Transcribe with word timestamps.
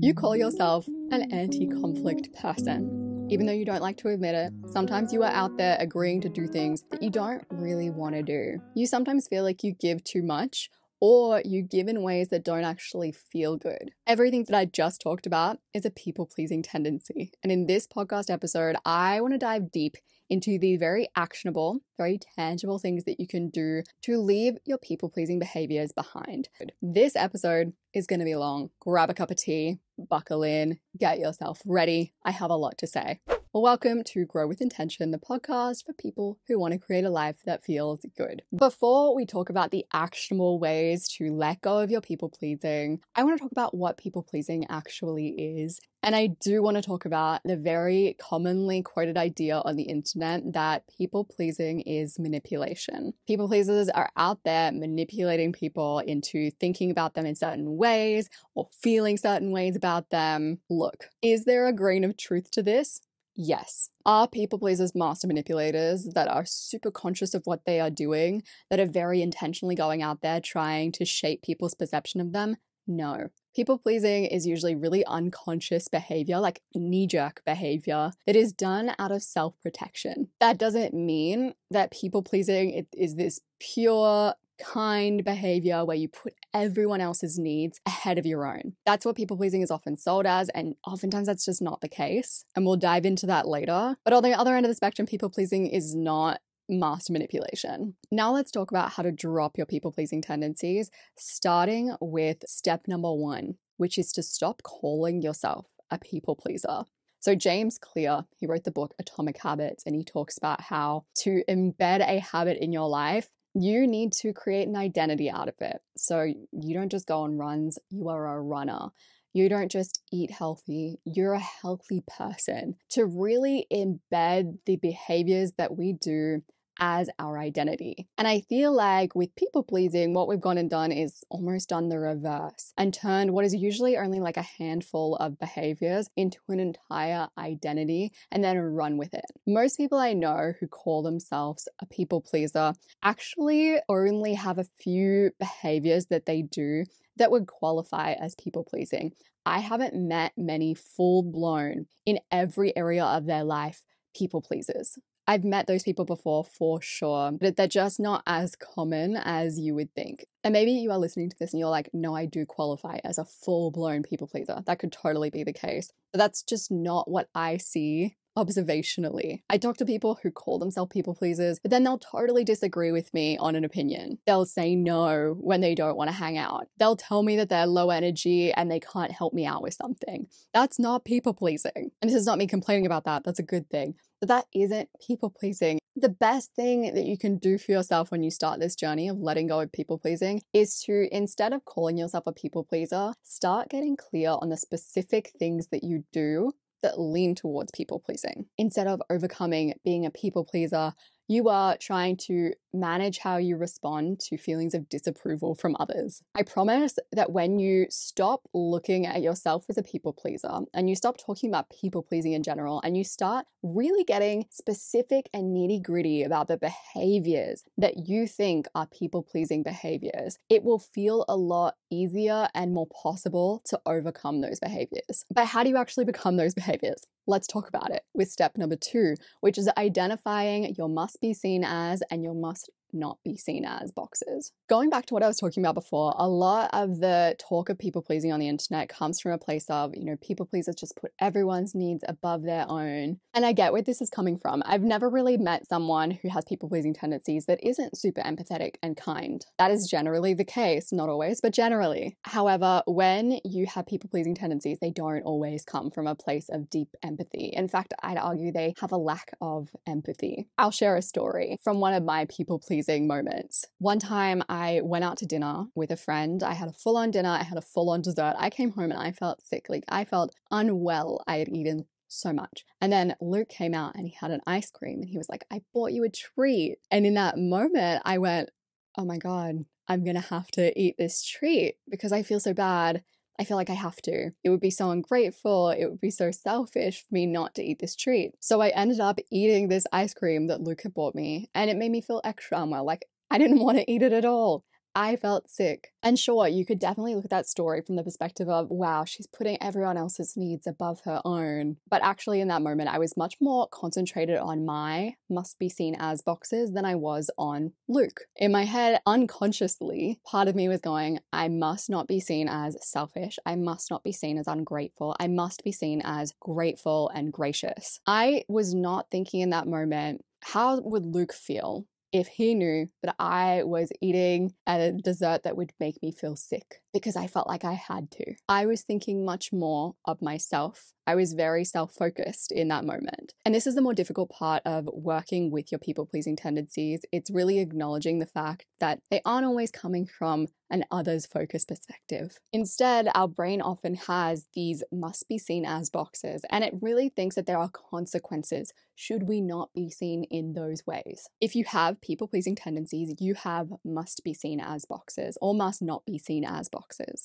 You 0.00 0.14
call 0.14 0.36
yourself 0.36 0.86
an 1.10 1.32
anti 1.32 1.66
conflict 1.66 2.32
person. 2.40 3.26
Even 3.30 3.46
though 3.46 3.52
you 3.52 3.64
don't 3.64 3.82
like 3.82 3.96
to 3.96 4.08
admit 4.08 4.36
it, 4.36 4.52
sometimes 4.68 5.12
you 5.12 5.24
are 5.24 5.32
out 5.32 5.58
there 5.58 5.76
agreeing 5.80 6.20
to 6.20 6.28
do 6.28 6.46
things 6.46 6.84
that 6.92 7.02
you 7.02 7.10
don't 7.10 7.44
really 7.50 7.90
want 7.90 8.14
to 8.14 8.22
do. 8.22 8.62
You 8.76 8.86
sometimes 8.86 9.26
feel 9.26 9.42
like 9.42 9.64
you 9.64 9.72
give 9.72 10.04
too 10.04 10.22
much 10.22 10.70
or 11.00 11.42
you 11.44 11.62
give 11.62 11.88
in 11.88 12.02
ways 12.02 12.28
that 12.28 12.44
don't 12.44 12.64
actually 12.64 13.12
feel 13.12 13.56
good. 13.56 13.92
Everything 14.06 14.44
that 14.44 14.56
I 14.56 14.64
just 14.64 15.00
talked 15.00 15.26
about 15.26 15.58
is 15.74 15.84
a 15.84 15.90
people 15.90 16.26
pleasing 16.26 16.62
tendency. 16.62 17.32
And 17.42 17.52
in 17.52 17.66
this 17.66 17.86
podcast 17.86 18.30
episode, 18.30 18.76
I 18.84 19.20
want 19.20 19.34
to 19.34 19.38
dive 19.38 19.70
deep 19.70 19.96
into 20.30 20.58
the 20.58 20.76
very 20.76 21.08
actionable, 21.16 21.80
very 21.96 22.18
tangible 22.36 22.78
things 22.78 23.04
that 23.04 23.18
you 23.18 23.26
can 23.26 23.48
do 23.48 23.82
to 24.02 24.20
leave 24.20 24.58
your 24.64 24.78
people 24.78 25.08
pleasing 25.08 25.38
behaviors 25.38 25.92
behind. 25.92 26.48
This 26.82 27.16
episode 27.16 27.72
is 27.94 28.06
going 28.06 28.18
to 28.18 28.24
be 28.24 28.36
long. 28.36 28.70
Grab 28.80 29.10
a 29.10 29.14
cup 29.14 29.30
of 29.30 29.38
tea, 29.38 29.78
buckle 29.96 30.42
in, 30.42 30.80
get 30.98 31.18
yourself 31.18 31.62
ready. 31.64 32.12
I 32.24 32.32
have 32.32 32.50
a 32.50 32.56
lot 32.56 32.76
to 32.78 32.86
say. 32.86 33.20
Well, 33.54 33.62
welcome 33.62 34.04
to 34.04 34.26
Grow 34.26 34.46
with 34.46 34.60
Intention, 34.60 35.10
the 35.10 35.18
podcast 35.18 35.86
for 35.86 35.94
people 35.94 36.38
who 36.46 36.58
want 36.58 36.72
to 36.72 36.78
create 36.78 37.06
a 37.06 37.10
life 37.10 37.36
that 37.46 37.64
feels 37.64 38.04
good. 38.14 38.42
Before 38.54 39.14
we 39.14 39.24
talk 39.24 39.48
about 39.48 39.70
the 39.70 39.86
actionable 39.90 40.58
ways 40.58 41.08
to 41.16 41.32
let 41.32 41.62
go 41.62 41.78
of 41.78 41.90
your 41.90 42.02
people 42.02 42.28
pleasing, 42.28 43.00
I 43.14 43.24
want 43.24 43.38
to 43.38 43.42
talk 43.42 43.52
about 43.52 43.74
what 43.74 43.96
people 43.96 44.22
pleasing 44.22 44.66
actually 44.68 45.28
is. 45.28 45.80
And 46.02 46.14
I 46.14 46.26
do 46.26 46.62
want 46.62 46.76
to 46.76 46.82
talk 46.82 47.06
about 47.06 47.40
the 47.42 47.56
very 47.56 48.16
commonly 48.20 48.82
quoted 48.82 49.16
idea 49.16 49.62
on 49.64 49.76
the 49.76 49.84
internet 49.84 50.52
that 50.52 50.84
people 50.98 51.24
pleasing 51.24 51.80
is 51.80 52.18
manipulation. 52.18 53.14
People 53.26 53.48
pleasers 53.48 53.88
are 53.88 54.10
out 54.16 54.44
there 54.44 54.70
manipulating 54.72 55.52
people 55.52 56.00
into 56.00 56.50
thinking 56.50 56.90
about 56.90 57.14
them 57.14 57.24
in 57.24 57.34
certain 57.34 57.78
ways 57.78 58.28
or 58.54 58.68
feeling 58.82 59.16
certain 59.16 59.52
ways 59.52 59.74
about 59.74 60.10
them. 60.10 60.58
Look, 60.68 61.06
is 61.22 61.46
there 61.46 61.66
a 61.66 61.72
grain 61.72 62.04
of 62.04 62.16
truth 62.18 62.50
to 62.52 62.62
this? 62.62 63.00
Yes. 63.40 63.90
Are 64.04 64.26
people 64.26 64.58
pleasers 64.58 64.96
master 64.96 65.28
manipulators 65.28 66.08
that 66.14 66.26
are 66.26 66.44
super 66.44 66.90
conscious 66.90 67.34
of 67.34 67.42
what 67.44 67.64
they 67.66 67.78
are 67.78 67.88
doing, 67.88 68.42
that 68.68 68.80
are 68.80 68.86
very 68.86 69.22
intentionally 69.22 69.76
going 69.76 70.02
out 70.02 70.22
there 70.22 70.40
trying 70.40 70.90
to 70.92 71.04
shape 71.04 71.42
people's 71.42 71.74
perception 71.74 72.20
of 72.20 72.32
them? 72.32 72.56
No. 72.84 73.28
People 73.54 73.78
pleasing 73.78 74.24
is 74.24 74.44
usually 74.44 74.74
really 74.74 75.04
unconscious 75.04 75.86
behavior, 75.86 76.40
like 76.40 76.62
knee 76.74 77.06
jerk 77.06 77.42
behavior, 77.46 78.10
that 78.26 78.34
is 78.34 78.52
done 78.52 78.96
out 78.98 79.12
of 79.12 79.22
self 79.22 79.54
protection. 79.62 80.30
That 80.40 80.58
doesn't 80.58 80.92
mean 80.92 81.54
that 81.70 81.92
people 81.92 82.24
pleasing 82.24 82.86
is 82.92 83.14
this 83.14 83.38
pure 83.60 84.34
kind 84.58 85.24
behavior 85.24 85.84
where 85.84 85.96
you 85.96 86.08
put 86.08 86.34
everyone 86.52 87.00
else's 87.00 87.38
needs 87.38 87.80
ahead 87.86 88.18
of 88.18 88.26
your 88.26 88.46
own. 88.46 88.74
That's 88.84 89.04
what 89.04 89.16
people 89.16 89.36
pleasing 89.36 89.62
is 89.62 89.70
often 89.70 89.96
sold 89.96 90.26
as, 90.26 90.48
and 90.50 90.74
oftentimes 90.86 91.26
that's 91.26 91.44
just 91.44 91.62
not 91.62 91.80
the 91.80 91.88
case. 91.88 92.44
And 92.54 92.64
we'll 92.64 92.76
dive 92.76 93.06
into 93.06 93.26
that 93.26 93.46
later. 93.46 93.96
But 94.04 94.12
on 94.12 94.22
the 94.22 94.32
other 94.32 94.54
end 94.54 94.66
of 94.66 94.70
the 94.70 94.74
spectrum, 94.74 95.06
people 95.06 95.30
pleasing 95.30 95.66
is 95.66 95.94
not 95.94 96.40
master 96.68 97.12
manipulation. 97.12 97.94
Now 98.10 98.32
let's 98.32 98.50
talk 98.50 98.70
about 98.70 98.92
how 98.92 99.02
to 99.02 99.12
drop 99.12 99.56
your 99.56 99.66
people 99.66 99.92
pleasing 99.92 100.20
tendencies, 100.20 100.90
starting 101.16 101.94
with 102.00 102.38
step 102.46 102.86
number 102.86 103.12
one, 103.12 103.54
which 103.76 103.98
is 103.98 104.12
to 104.12 104.22
stop 104.22 104.62
calling 104.62 105.22
yourself 105.22 105.66
a 105.90 105.98
people 105.98 106.36
pleaser. 106.36 106.84
So, 107.20 107.34
James 107.34 107.78
Clear, 107.78 108.26
he 108.36 108.46
wrote 108.46 108.62
the 108.62 108.70
book 108.70 108.94
Atomic 109.00 109.42
Habits, 109.42 109.82
and 109.84 109.96
he 109.96 110.04
talks 110.04 110.38
about 110.38 110.60
how 110.60 111.04
to 111.16 111.42
embed 111.48 112.00
a 112.00 112.20
habit 112.20 112.58
in 112.60 112.72
your 112.72 112.88
life 112.88 113.30
you 113.54 113.86
need 113.86 114.12
to 114.12 114.32
create 114.32 114.68
an 114.68 114.76
identity 114.76 115.30
out 115.30 115.48
of 115.48 115.54
it. 115.60 115.80
So 115.96 116.22
you 116.22 116.74
don't 116.74 116.90
just 116.90 117.06
go 117.06 117.22
on 117.22 117.36
runs, 117.36 117.78
you 117.90 118.08
are 118.08 118.26
a 118.26 118.40
runner. 118.40 118.88
You 119.34 119.48
don't 119.48 119.70
just 119.70 120.02
eat 120.10 120.30
healthy, 120.30 120.98
you're 121.04 121.34
a 121.34 121.38
healthy 121.38 122.02
person. 122.06 122.76
To 122.90 123.04
really 123.04 123.66
embed 123.72 124.58
the 124.66 124.76
behaviors 124.76 125.52
that 125.58 125.76
we 125.76 125.92
do 125.92 126.42
as 126.78 127.10
our 127.18 127.38
identity. 127.38 128.06
And 128.16 128.26
I 128.28 128.40
feel 128.40 128.72
like 128.72 129.14
with 129.14 129.34
people 129.36 129.62
pleasing, 129.62 130.14
what 130.14 130.28
we've 130.28 130.40
gone 130.40 130.58
and 130.58 130.70
done 130.70 130.92
is 130.92 131.24
almost 131.28 131.68
done 131.68 131.88
the 131.88 131.98
reverse 131.98 132.72
and 132.76 132.92
turned 132.92 133.32
what 133.32 133.44
is 133.44 133.54
usually 133.54 133.96
only 133.96 134.20
like 134.20 134.36
a 134.36 134.42
handful 134.42 135.16
of 135.16 135.38
behaviors 135.38 136.08
into 136.16 136.38
an 136.48 136.60
entire 136.60 137.28
identity 137.36 138.12
and 138.30 138.44
then 138.44 138.58
run 138.58 138.96
with 138.96 139.14
it. 139.14 139.24
Most 139.46 139.76
people 139.76 139.98
I 139.98 140.12
know 140.12 140.52
who 140.60 140.66
call 140.66 141.02
themselves 141.02 141.68
a 141.80 141.86
people 141.86 142.20
pleaser 142.20 142.74
actually 143.02 143.78
only 143.88 144.34
have 144.34 144.58
a 144.58 144.66
few 144.80 145.30
behaviors 145.38 146.06
that 146.06 146.26
they 146.26 146.42
do 146.42 146.84
that 147.16 147.30
would 147.30 147.46
qualify 147.46 148.12
as 148.12 148.34
people 148.34 148.64
pleasing. 148.64 149.12
I 149.44 149.60
haven't 149.60 149.94
met 149.94 150.32
many 150.36 150.74
full 150.74 151.22
blown 151.22 151.86
in 152.04 152.20
every 152.30 152.76
area 152.76 153.04
of 153.04 153.26
their 153.26 153.44
life 153.44 153.82
people 154.14 154.42
pleasers. 154.42 154.98
I've 155.28 155.44
met 155.44 155.66
those 155.66 155.82
people 155.82 156.06
before 156.06 156.42
for 156.42 156.80
sure, 156.80 157.30
but 157.32 157.56
they're 157.56 157.68
just 157.68 158.00
not 158.00 158.22
as 158.26 158.56
common 158.56 159.14
as 159.14 159.58
you 159.58 159.74
would 159.74 159.94
think. 159.94 160.24
And 160.42 160.54
maybe 160.54 160.70
you 160.70 160.90
are 160.90 160.98
listening 160.98 161.28
to 161.28 161.36
this 161.38 161.52
and 161.52 161.60
you're 161.60 161.68
like, 161.68 161.90
no, 161.92 162.16
I 162.16 162.24
do 162.24 162.46
qualify 162.46 163.00
as 163.04 163.18
a 163.18 163.26
full 163.26 163.70
blown 163.70 164.02
people 164.02 164.26
pleaser. 164.26 164.62
That 164.64 164.78
could 164.78 164.90
totally 164.90 165.28
be 165.28 165.44
the 165.44 165.52
case. 165.52 165.92
But 166.14 166.18
that's 166.18 166.42
just 166.42 166.70
not 166.70 167.10
what 167.10 167.28
I 167.34 167.58
see 167.58 168.16
observationally. 168.38 169.42
I 169.50 169.58
talk 169.58 169.76
to 169.78 169.84
people 169.84 170.20
who 170.22 170.30
call 170.30 170.58
themselves 170.58 170.92
people 170.92 171.14
pleasers, 171.14 171.58
but 171.58 171.70
then 171.70 171.84
they'll 171.84 171.98
totally 171.98 172.44
disagree 172.44 172.92
with 172.92 173.12
me 173.12 173.36
on 173.36 173.54
an 173.54 173.64
opinion. 173.64 174.18
They'll 174.26 174.46
say 174.46 174.76
no 174.76 175.36
when 175.40 175.60
they 175.60 175.74
don't 175.74 175.96
want 175.96 176.08
to 176.08 176.16
hang 176.16 176.38
out. 176.38 176.68
They'll 176.78 176.96
tell 176.96 177.22
me 177.22 177.36
that 177.36 177.50
they're 177.50 177.66
low 177.66 177.90
energy 177.90 178.52
and 178.52 178.70
they 178.70 178.80
can't 178.80 179.12
help 179.12 179.34
me 179.34 179.44
out 179.44 179.62
with 179.62 179.74
something. 179.74 180.28
That's 180.54 180.78
not 180.78 181.04
people 181.04 181.34
pleasing. 181.34 181.90
And 182.00 182.08
this 182.08 182.14
is 182.14 182.26
not 182.26 182.38
me 182.38 182.46
complaining 182.46 182.86
about 182.86 183.04
that. 183.04 183.24
That's 183.24 183.40
a 183.40 183.42
good 183.42 183.68
thing. 183.68 183.96
But 184.20 184.28
that 184.28 184.46
isn't 184.54 184.88
people 185.06 185.30
pleasing. 185.30 185.78
The 185.94 186.08
best 186.08 186.54
thing 186.54 186.94
that 186.94 187.04
you 187.04 187.18
can 187.18 187.38
do 187.38 187.58
for 187.58 187.72
yourself 187.72 188.10
when 188.10 188.22
you 188.22 188.30
start 188.30 188.60
this 188.60 188.76
journey 188.76 189.08
of 189.08 189.18
letting 189.18 189.48
go 189.48 189.60
of 189.60 189.72
people 189.72 189.98
pleasing 189.98 190.42
is 190.52 190.80
to, 190.82 191.08
instead 191.10 191.52
of 191.52 191.64
calling 191.64 191.98
yourself 191.98 192.26
a 192.26 192.32
people 192.32 192.64
pleaser, 192.64 193.14
start 193.22 193.68
getting 193.68 193.96
clear 193.96 194.30
on 194.40 194.48
the 194.48 194.56
specific 194.56 195.32
things 195.38 195.68
that 195.68 195.82
you 195.82 196.04
do 196.12 196.52
that 196.82 197.00
lean 197.00 197.34
towards 197.34 197.72
people 197.72 197.98
pleasing. 197.98 198.46
Instead 198.56 198.86
of 198.86 199.02
overcoming 199.10 199.74
being 199.84 200.06
a 200.06 200.10
people 200.10 200.44
pleaser, 200.44 200.92
you 201.28 201.48
are 201.48 201.76
trying 201.76 202.16
to 202.16 202.52
manage 202.72 203.18
how 203.18 203.36
you 203.36 203.56
respond 203.56 204.20
to 204.20 204.36
feelings 204.36 204.74
of 204.74 204.88
disapproval 204.88 205.54
from 205.54 205.76
others. 205.78 206.22
I 206.34 206.42
promise 206.42 206.98
that 207.12 207.32
when 207.32 207.58
you 207.58 207.86
stop 207.90 208.42
looking 208.52 209.06
at 209.06 209.22
yourself 209.22 209.64
as 209.68 209.78
a 209.78 209.82
people 209.82 210.12
pleaser 210.12 210.60
and 210.74 210.88
you 210.88 210.96
stop 210.96 211.16
talking 211.18 211.50
about 211.50 211.70
people 211.70 212.02
pleasing 212.02 212.32
in 212.32 212.42
general 212.42 212.80
and 212.82 212.96
you 212.96 213.04
start 213.04 213.46
really 213.62 214.04
getting 214.04 214.46
specific 214.50 215.28
and 215.32 215.56
nitty 215.56 215.82
gritty 215.82 216.22
about 216.22 216.48
the 216.48 216.56
behaviors 216.56 217.64
that 217.76 218.08
you 218.08 218.26
think 218.26 218.66
are 218.74 218.86
people 218.86 219.22
pleasing 219.22 219.62
behaviors, 219.62 220.38
it 220.48 220.62
will 220.62 220.78
feel 220.78 221.24
a 221.28 221.36
lot 221.36 221.76
easier 221.90 222.48
and 222.54 222.72
more 222.72 222.86
possible 222.86 223.62
to 223.66 223.80
overcome 223.86 224.40
those 224.40 224.60
behaviors. 224.60 225.24
But 225.32 225.46
how 225.46 225.62
do 225.62 225.68
you 225.68 225.76
actually 225.76 226.04
become 226.04 226.36
those 226.36 226.54
behaviors? 226.54 227.04
Let's 227.26 227.46
talk 227.46 227.68
about 227.68 227.90
it 227.90 228.02
with 228.14 228.30
step 228.30 228.56
number 228.56 228.76
two, 228.76 229.14
which 229.40 229.58
is 229.58 229.68
identifying 229.76 230.74
your 230.76 230.88
must 230.88 231.20
be 231.20 231.34
seen 231.34 231.64
as 231.64 232.02
and 232.10 232.22
your 232.22 232.34
must 232.34 232.70
not 232.92 233.18
be 233.24 233.36
seen 233.36 233.64
as 233.64 233.92
boxes. 233.92 234.52
Going 234.68 234.90
back 234.90 235.06
to 235.06 235.14
what 235.14 235.22
I 235.22 235.28
was 235.28 235.38
talking 235.38 235.62
about 235.62 235.74
before, 235.74 236.14
a 236.16 236.28
lot 236.28 236.70
of 236.72 237.00
the 237.00 237.36
talk 237.38 237.68
of 237.68 237.78
people 237.78 238.02
pleasing 238.02 238.32
on 238.32 238.40
the 238.40 238.48
internet 238.48 238.88
comes 238.88 239.20
from 239.20 239.32
a 239.32 239.38
place 239.38 239.68
of, 239.68 239.94
you 239.94 240.04
know, 240.04 240.16
people 240.16 240.46
pleasers 240.46 240.74
just 240.74 240.96
put 240.96 241.12
everyone's 241.20 241.74
needs 241.74 242.02
above 242.08 242.42
their 242.42 242.66
own. 242.68 243.18
And 243.34 243.44
I 243.44 243.52
get 243.52 243.72
where 243.72 243.82
this 243.82 244.00
is 244.00 244.10
coming 244.10 244.38
from. 244.38 244.62
I've 244.64 244.82
never 244.82 245.08
really 245.08 245.36
met 245.36 245.68
someone 245.68 246.12
who 246.12 246.28
has 246.30 246.44
people 246.44 246.68
pleasing 246.68 246.94
tendencies 246.94 247.46
that 247.46 247.62
isn't 247.62 247.98
super 247.98 248.22
empathetic 248.22 248.76
and 248.82 248.96
kind. 248.96 249.44
That 249.58 249.70
is 249.70 249.88
generally 249.88 250.34
the 250.34 250.44
case, 250.44 250.92
not 250.92 251.08
always, 251.08 251.40
but 251.40 251.52
generally. 251.52 252.16
However, 252.22 252.82
when 252.86 253.40
you 253.44 253.66
have 253.66 253.86
people 253.86 254.10
pleasing 254.10 254.34
tendencies, 254.34 254.78
they 254.80 254.90
don't 254.90 255.22
always 255.22 255.64
come 255.64 255.90
from 255.90 256.06
a 256.06 256.14
place 256.14 256.48
of 256.48 256.70
deep 256.70 256.88
empathy. 257.02 257.52
In 257.52 257.68
fact, 257.68 257.92
I'd 258.02 258.18
argue 258.18 258.50
they 258.50 258.74
have 258.80 258.92
a 258.92 258.96
lack 258.96 259.32
of 259.40 259.68
empathy. 259.86 260.48
I'll 260.56 260.70
share 260.70 260.96
a 260.96 261.02
story 261.02 261.58
from 261.62 261.80
one 261.80 261.94
of 261.94 262.02
my 262.02 262.24
people 262.26 262.58
pleasing 262.58 262.77
moments. 262.86 263.64
One 263.78 263.98
time 263.98 264.42
I 264.48 264.80
went 264.82 265.04
out 265.04 265.16
to 265.18 265.26
dinner 265.26 265.66
with 265.74 265.90
a 265.90 265.96
friend. 265.96 266.42
I 266.42 266.52
had 266.54 266.68
a 266.68 266.72
full 266.72 266.96
on 266.96 267.10
dinner, 267.10 267.30
I 267.30 267.44
had 267.44 267.58
a 267.58 267.62
full 267.62 267.90
on 267.90 268.02
dessert. 268.02 268.34
I 268.38 268.50
came 268.50 268.72
home 268.72 268.90
and 268.90 269.00
I 269.00 269.12
felt 269.12 269.44
sick. 269.44 269.66
Like 269.68 269.84
I 269.88 270.04
felt 270.04 270.34
unwell. 270.50 271.22
I 271.26 271.38
had 271.38 271.48
eaten 271.48 271.86
so 272.08 272.32
much. 272.32 272.64
And 272.80 272.92
then 272.92 273.16
Luke 273.20 273.48
came 273.48 273.74
out 273.74 273.94
and 273.94 274.06
he 274.06 274.16
had 274.18 274.30
an 274.30 274.40
ice 274.46 274.70
cream 274.70 275.00
and 275.00 275.08
he 275.08 275.18
was 275.18 275.28
like, 275.28 275.44
I 275.50 275.62
bought 275.74 275.92
you 275.92 276.04
a 276.04 276.08
treat. 276.08 276.78
And 276.90 277.06
in 277.06 277.14
that 277.14 277.38
moment, 277.38 278.02
I 278.04 278.18
went, 278.18 278.50
oh 278.96 279.04
my 279.04 279.18
God, 279.18 279.64
I'm 279.88 280.04
going 280.04 280.16
to 280.16 280.20
have 280.20 280.50
to 280.52 280.78
eat 280.78 280.96
this 280.98 281.24
treat 281.24 281.76
because 281.88 282.12
I 282.12 282.22
feel 282.22 282.40
so 282.40 282.52
bad. 282.52 283.02
I 283.38 283.44
feel 283.44 283.56
like 283.56 283.70
I 283.70 283.74
have 283.74 283.96
to. 284.02 284.30
It 284.42 284.50
would 284.50 284.60
be 284.60 284.70
so 284.70 284.90
ungrateful. 284.90 285.70
It 285.70 285.86
would 285.86 286.00
be 286.00 286.10
so 286.10 286.30
selfish 286.30 287.02
for 287.02 287.14
me 287.14 287.26
not 287.26 287.54
to 287.54 287.62
eat 287.62 287.78
this 287.78 287.94
treat. 287.94 288.32
So 288.40 288.60
I 288.60 288.68
ended 288.70 289.00
up 289.00 289.20
eating 289.30 289.68
this 289.68 289.86
ice 289.92 290.12
cream 290.12 290.48
that 290.48 290.60
Luke 290.60 290.82
had 290.82 290.94
bought 290.94 291.14
me, 291.14 291.48
and 291.54 291.70
it 291.70 291.76
made 291.76 291.92
me 291.92 292.00
feel 292.00 292.20
extra 292.24 292.60
unwell. 292.60 292.84
Like 292.84 293.06
I 293.30 293.38
didn't 293.38 293.60
want 293.60 293.78
to 293.78 293.90
eat 293.90 294.02
it 294.02 294.12
at 294.12 294.24
all. 294.24 294.64
I 294.94 295.16
felt 295.16 295.48
sick. 295.48 295.92
And 296.02 296.18
sure, 296.18 296.48
you 296.48 296.64
could 296.64 296.78
definitely 296.78 297.14
look 297.14 297.24
at 297.24 297.30
that 297.30 297.48
story 297.48 297.82
from 297.82 297.96
the 297.96 298.02
perspective 298.02 298.48
of, 298.48 298.70
wow, 298.70 299.04
she's 299.04 299.26
putting 299.26 299.60
everyone 299.62 299.96
else's 299.96 300.36
needs 300.36 300.66
above 300.66 301.00
her 301.04 301.20
own. 301.24 301.76
But 301.88 302.02
actually, 302.02 302.40
in 302.40 302.48
that 302.48 302.62
moment, 302.62 302.88
I 302.88 302.98
was 302.98 303.16
much 303.16 303.36
more 303.40 303.68
concentrated 303.68 304.38
on 304.38 304.64
my 304.64 305.14
must 305.28 305.58
be 305.58 305.68
seen 305.68 305.96
as 305.98 306.22
boxes 306.22 306.72
than 306.72 306.84
I 306.84 306.94
was 306.94 307.30
on 307.38 307.72
Luke. 307.88 308.22
In 308.36 308.52
my 308.52 308.64
head, 308.64 309.00
unconsciously, 309.06 310.20
part 310.24 310.48
of 310.48 310.54
me 310.54 310.68
was 310.68 310.80
going, 310.80 311.20
I 311.32 311.48
must 311.48 311.90
not 311.90 312.08
be 312.08 312.20
seen 312.20 312.48
as 312.48 312.76
selfish. 312.80 313.38
I 313.44 313.56
must 313.56 313.90
not 313.90 314.02
be 314.02 314.12
seen 314.12 314.38
as 314.38 314.46
ungrateful. 314.46 315.16
I 315.20 315.28
must 315.28 315.64
be 315.64 315.72
seen 315.72 316.02
as 316.04 316.34
grateful 316.40 317.10
and 317.14 317.32
gracious. 317.32 318.00
I 318.06 318.44
was 318.48 318.74
not 318.74 319.10
thinking 319.10 319.40
in 319.40 319.50
that 319.50 319.66
moment, 319.66 320.24
how 320.42 320.80
would 320.80 321.06
Luke 321.06 321.32
feel 321.32 321.86
if 322.12 322.28
he 322.28 322.54
knew 322.54 322.88
that 323.02 323.14
I 323.18 323.62
was 323.64 323.90
eating 324.00 324.54
a 324.66 324.92
dessert 324.92 325.42
that 325.44 325.56
would 325.56 325.72
make 325.80 326.02
me 326.02 326.12
feel 326.12 326.36
sick 326.36 326.82
because 326.92 327.16
I 327.16 327.26
felt 327.26 327.48
like 327.48 327.64
I 327.64 327.74
had 327.74 328.10
to. 328.12 328.34
I 328.48 328.66
was 328.66 328.82
thinking 328.82 329.24
much 329.24 329.52
more 329.52 329.94
of 330.04 330.22
myself. 330.22 330.94
I 331.06 331.14
was 331.14 331.32
very 331.32 331.64
self 331.64 331.94
focused 331.94 332.52
in 332.52 332.68
that 332.68 332.84
moment. 332.84 333.32
And 333.44 333.54
this 333.54 333.66
is 333.66 333.74
the 333.74 333.80
more 333.80 333.94
difficult 333.94 334.30
part 334.30 334.62
of 334.66 334.88
working 334.92 335.50
with 335.50 335.72
your 335.72 335.78
people 335.78 336.04
pleasing 336.04 336.36
tendencies. 336.36 337.00
It's 337.12 337.30
really 337.30 337.60
acknowledging 337.60 338.18
the 338.18 338.26
fact 338.26 338.66
that 338.78 339.00
they 339.10 339.22
aren't 339.24 339.46
always 339.46 339.70
coming 339.70 340.06
from 340.06 340.48
an 340.70 340.84
others 340.90 341.24
focused 341.24 341.68
perspective. 341.68 342.38
Instead, 342.52 343.08
our 343.14 343.26
brain 343.26 343.62
often 343.62 343.94
has 343.94 344.46
these 344.54 344.84
must 344.92 345.26
be 345.28 345.38
seen 345.38 345.64
as 345.64 345.88
boxes, 345.88 346.44
and 346.50 346.62
it 346.62 346.74
really 346.82 347.08
thinks 347.08 347.36
that 347.36 347.46
there 347.46 347.56
are 347.56 347.70
consequences 347.70 348.74
should 348.94 349.28
we 349.28 349.40
not 349.40 349.72
be 349.72 349.88
seen 349.88 350.24
in 350.24 350.54
those 350.54 350.86
ways. 350.86 351.28
If 351.40 351.54
you 351.54 351.64
have 351.64 352.00
people 352.00 352.28
pleasing 352.28 352.56
tendencies, 352.56 353.14
you 353.20 353.34
have 353.34 353.68
must 353.84 354.22
be 354.24 354.34
seen 354.34 354.60
as 354.60 354.84
boxes 354.84 355.38
or 355.40 355.54
must 355.54 355.80
not 355.80 356.04
be 356.04 356.18
seen 356.18 356.44
as 356.44 356.68
boxes. 356.68 356.77